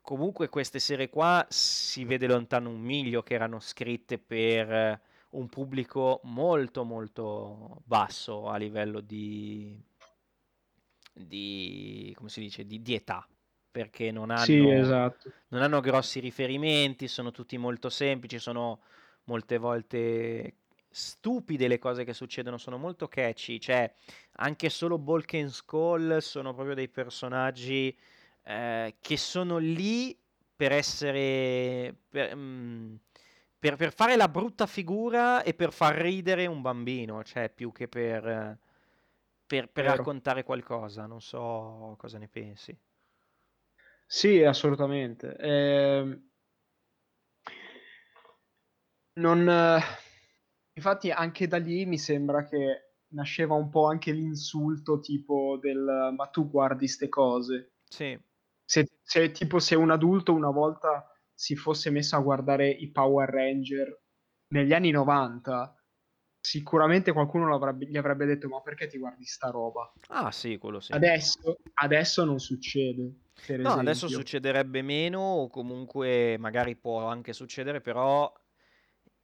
comunque 0.00 0.48
queste 0.48 0.78
serie 0.78 1.08
qua 1.08 1.44
si 1.48 2.04
vede 2.04 2.26
lontano 2.26 2.70
un 2.70 2.80
miglio 2.80 3.22
che 3.22 3.34
erano 3.34 3.58
scritte 3.58 4.18
per 4.18 5.00
un 5.30 5.48
pubblico 5.48 6.20
molto 6.24 6.84
molto 6.84 7.82
basso 7.84 8.48
a 8.48 8.56
livello 8.56 9.00
di, 9.00 9.76
di 11.12 12.12
come 12.16 12.28
si 12.28 12.40
dice, 12.40 12.64
di, 12.64 12.80
di 12.82 12.94
età, 12.94 13.26
perché 13.76 14.10
non 14.10 14.30
hanno, 14.30 14.46
Sì, 14.46 14.68
esatto. 14.70 15.32
non 15.48 15.60
hanno 15.62 15.80
grossi 15.80 16.18
riferimenti, 16.20 17.08
sono 17.08 17.30
tutti 17.30 17.58
molto 17.58 17.90
semplici, 17.90 18.38
sono 18.38 18.80
molte 19.24 19.58
volte 19.58 20.54
stupide 20.88 21.68
le 21.68 21.78
cose 21.78 22.04
che 22.04 22.14
succedono, 22.14 22.56
sono 22.56 22.78
molto 22.78 23.06
catchy, 23.08 23.58
cioè 23.58 23.92
anche 24.36 24.70
solo 24.70 24.98
Bulk 24.98 25.34
and 25.34 25.48
Skull 25.50 26.18
sono 26.18 26.54
proprio 26.54 26.74
dei 26.74 26.88
personaggi 26.88 27.94
eh, 28.44 28.96
che 29.00 29.16
sono 29.18 29.58
lì 29.58 30.18
per 30.54 30.72
essere... 30.72 31.94
Per, 32.08 32.34
mm, 32.34 32.94
per- 33.58 33.76
per 33.76 33.92
fare 33.92 34.16
la 34.16 34.28
brutta 34.28 34.66
figura 34.66 35.42
e 35.42 35.54
per 35.54 35.72
far 35.72 35.96
ridere 35.96 36.46
un 36.46 36.60
bambino, 36.62 37.22
cioè 37.24 37.50
più 37.50 37.72
che 37.72 37.88
per, 37.88 38.58
per, 39.46 39.68
per 39.70 39.84
raccontare 39.84 40.44
qualcosa, 40.44 41.06
non 41.06 41.20
so 41.20 41.94
cosa 41.98 42.18
ne 42.18 42.28
pensi. 42.28 42.76
Sì, 44.06 44.42
assolutamente. 44.42 45.36
Ehm, 45.38 46.30
non, 49.14 49.48
infatti 50.74 51.10
anche 51.10 51.46
da 51.46 51.56
lì 51.58 51.86
mi 51.86 51.98
sembra 51.98 52.44
che 52.44 52.92
nasceva 53.08 53.54
un 53.54 53.68
po' 53.70 53.86
anche 53.86 54.12
l'insulto 54.12 55.00
tipo 55.00 55.58
del 55.60 56.12
ma 56.16 56.26
tu 56.28 56.48
guardi 56.50 56.86
ste 56.88 57.08
cose. 57.08 57.72
Sì, 57.88 58.18
Se, 58.64 58.88
se 59.02 59.30
tipo 59.30 59.58
se 59.58 59.74
un 59.76 59.90
adulto 59.90 60.32
una 60.34 60.50
volta 60.50 61.10
si 61.32 61.54
fosse 61.56 61.90
messo 61.90 62.16
a 62.16 62.20
guardare 62.20 62.68
i 62.68 62.90
Power 62.90 63.28
Ranger 63.28 64.02
negli 64.48 64.72
anni 64.72 64.90
90, 64.90 65.74
sicuramente 66.40 67.12
qualcuno 67.12 67.48
l'avrebbe- 67.48 67.86
gli 67.86 67.96
avrebbe 67.96 68.26
detto 68.26 68.48
ma 68.48 68.60
perché 68.60 68.86
ti 68.86 68.98
guardi 68.98 69.24
sta 69.24 69.50
roba? 69.50 69.90
ah 70.08 70.30
sì, 70.30 70.58
quello 70.58 70.80
sì. 70.80 70.92
Adesso, 70.92 71.56
adesso 71.74 72.24
non 72.24 72.38
succede, 72.38 73.12
No, 73.62 73.72
adesso 73.72 74.08
succederebbe 74.08 74.82
meno, 74.82 75.18
o 75.20 75.48
comunque 75.48 76.36
magari 76.38 76.76
può 76.76 77.06
anche 77.06 77.32
succedere, 77.32 77.80
però 77.80 78.30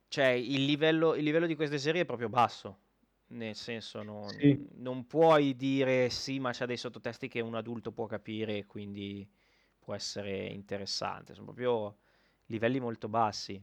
cioè, 0.08 0.26
il 0.28 0.64
livello, 0.64 1.14
il 1.14 1.24
livello 1.24 1.46
di 1.46 1.54
queste 1.54 1.78
serie 1.78 2.02
è 2.02 2.04
proprio 2.04 2.28
basso. 2.28 2.80
Nel 3.28 3.54
senso, 3.56 4.02
non, 4.02 4.40
Sì. 4.40 4.58
non 4.76 5.06
puoi 5.06 5.56
dire 5.56 6.10
sì, 6.10 6.38
ma 6.40 6.52
c'ha 6.52 6.66
dei 6.66 6.76
sottotesti 6.76 7.28
che 7.28 7.40
un 7.40 7.54
adulto 7.54 7.92
può 7.92 8.06
capire 8.06 8.66
quindi 8.66 9.26
può 9.78 9.94
essere 9.94 10.46
interessante. 10.48 11.32
Sono 11.34 11.46
proprio 11.46 11.98
livelli 12.46 12.80
molto 12.80 13.08
bassi. 13.08 13.62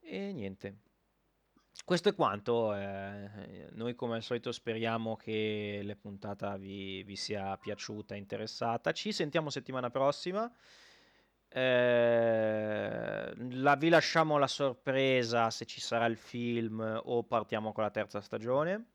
E 0.00 0.32
niente. 0.32 0.82
Questo 1.84 2.10
è 2.10 2.14
quanto. 2.14 2.74
eh, 2.74 3.68
noi 3.72 3.94
come 3.94 4.14
al 4.16 4.22
solito 4.22 4.52
speriamo 4.52 5.16
che 5.16 5.80
la 5.84 5.96
puntata 5.96 6.56
vi, 6.56 7.02
vi 7.02 7.16
sia 7.16 7.56
piaciuta 7.56 8.14
interessata. 8.14 8.92
Ci 8.92 9.12
sentiamo 9.12 9.50
settimana 9.50 9.90
prossima. 9.90 10.50
Eh, 11.48 13.32
la- 13.50 13.76
vi 13.76 13.88
lasciamo 13.90 14.38
la 14.38 14.46
sorpresa 14.46 15.50
se 15.50 15.66
ci 15.66 15.80
sarà 15.80 16.06
il 16.06 16.16
film 16.16 17.00
o 17.04 17.24
partiamo 17.24 17.72
con 17.72 17.82
la 17.84 17.90
terza 17.90 18.20
stagione. 18.20 18.86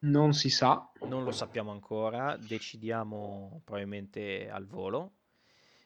Non 0.00 0.32
si 0.32 0.50
sa. 0.50 0.90
Non 1.06 1.22
lo 1.22 1.30
sappiamo 1.30 1.70
ancora, 1.70 2.36
decidiamo 2.36 3.60
probabilmente 3.64 4.48
al 4.50 4.66
volo. 4.66 5.12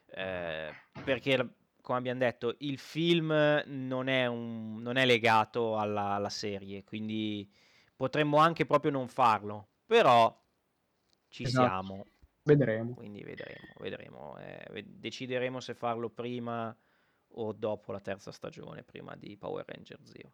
eh, 0.09 0.71
perché, 1.03 1.47
come 1.87 1.99
abbiamo 1.99 2.19
detto, 2.19 2.55
il 2.59 2.77
film 2.79 3.31
non 3.65 4.09
è, 4.09 4.25
un- 4.25 4.81
non 4.81 4.97
è 4.97 5.05
legato 5.05 5.77
alla, 5.77 6.11
alla 6.15 6.27
serie, 6.29 6.83
quindi 6.83 7.49
potremmo 7.95 8.37
anche 8.39 8.65
proprio 8.65 8.91
non 8.91 9.07
farlo. 9.07 9.69
Però 9.85 10.37
ci 11.29 11.45
Esatto. 11.45 11.93
siamo. 11.93 12.03
Vedremo. 12.43 12.93
Quindi 12.93 13.23
vedremo, 13.23 13.73
vedremo. 13.79 14.37
eh, 14.39 14.83
decideremo 14.85 15.59
se 15.61 15.75
farlo 15.75 16.09
prima 16.09 16.75
o 17.35 17.53
dopo 17.53 17.91
la 17.93 18.01
terza 18.01 18.31
stagione, 18.33 18.83
prima 18.83 19.15
di 19.15 19.37
Power 19.37 19.65
Ranger 19.65 19.99
Zero. 20.03 20.33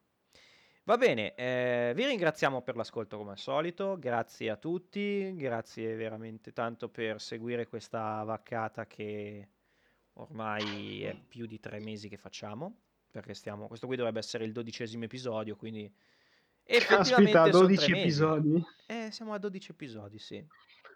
Va 0.85 0.97
bene, 0.97 1.33
eh, 1.35 1.93
vi 1.95 2.05
ringraziamo 2.05 2.61
per 2.61 2.75
l'ascolto 2.75 3.17
come 3.17 3.31
al 3.31 3.37
solito, 3.37 3.97
grazie 3.99 4.49
a 4.49 4.57
tutti, 4.57 5.33
grazie 5.35 5.95
veramente 5.95 6.51
tanto 6.51 6.89
per 6.89 7.21
seguire 7.21 7.67
questa 7.67 8.21
vaccata 8.23 8.85
che 8.87 9.47
ormai 10.13 11.03
è 11.03 11.15
più 11.15 11.45
di 11.45 11.59
tre 11.59 11.79
mesi 11.79 12.09
che 12.09 12.17
facciamo, 12.17 12.81
perché 13.11 13.33
stiamo, 13.33 13.67
questo 13.67 13.87
qui 13.87 13.95
dovrebbe 13.95 14.19
essere 14.19 14.45
il 14.45 14.51
dodicesimo 14.51 15.03
episodio, 15.05 15.55
quindi 15.55 15.91
effettivamente 16.63 17.31
Caspita, 17.31 17.51
sono 17.51 17.67
12 17.67 17.83
tre 17.85 17.91
mesi. 17.91 18.01
episodi? 18.03 18.65
Eh, 18.87 19.11
siamo 19.11 19.33
a 19.33 19.37
12 19.37 19.71
episodi, 19.71 20.19
sì. 20.19 20.45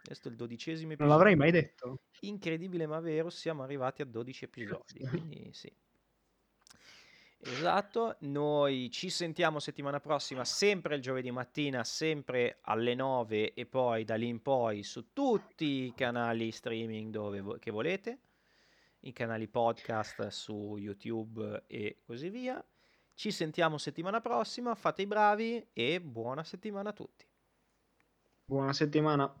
Questo 0.04 0.28
è 0.28 0.30
il 0.30 0.36
dodicesimo 0.36 0.94
Non 0.98 1.08
l'avrei 1.08 1.32
episodio. 1.34 1.52
mai 1.52 1.62
detto. 1.62 2.00
Incredibile 2.20 2.86
ma 2.86 3.00
vero, 3.00 3.28
siamo 3.30 3.62
arrivati 3.62 4.02
a 4.02 4.06
12 4.06 4.44
episodi, 4.44 4.98
quindi 5.08 5.50
sì. 5.52 5.70
Esatto, 7.40 8.16
noi 8.20 8.90
ci 8.90 9.10
sentiamo 9.10 9.60
settimana 9.60 10.00
prossima, 10.00 10.44
sempre 10.44 10.96
il 10.96 11.02
giovedì 11.02 11.30
mattina, 11.30 11.84
sempre 11.84 12.58
alle 12.62 12.96
9 12.96 13.54
e 13.54 13.64
poi 13.66 14.04
da 14.04 14.16
lì 14.16 14.26
in 14.26 14.42
poi 14.42 14.82
su 14.82 15.12
tutti 15.12 15.84
i 15.84 15.92
canali 15.94 16.50
streaming 16.50 17.12
dove 17.12 17.40
vo- 17.40 17.58
che 17.60 17.70
volete, 17.70 18.18
i 19.00 19.12
canali 19.12 19.48
podcast 19.48 20.26
su 20.28 20.76
YouTube 20.76 21.64
e 21.66 22.00
così 22.04 22.28
via. 22.30 22.62
Ci 23.14 23.30
sentiamo 23.30 23.78
settimana 23.78 24.20
prossima, 24.20 24.74
fate 24.74 25.02
i 25.02 25.06
bravi 25.06 25.70
e 25.72 26.00
buona 26.00 26.44
settimana 26.44 26.90
a 26.90 26.92
tutti. 26.92 27.26
Buona 28.44 28.72
settimana. 28.72 29.32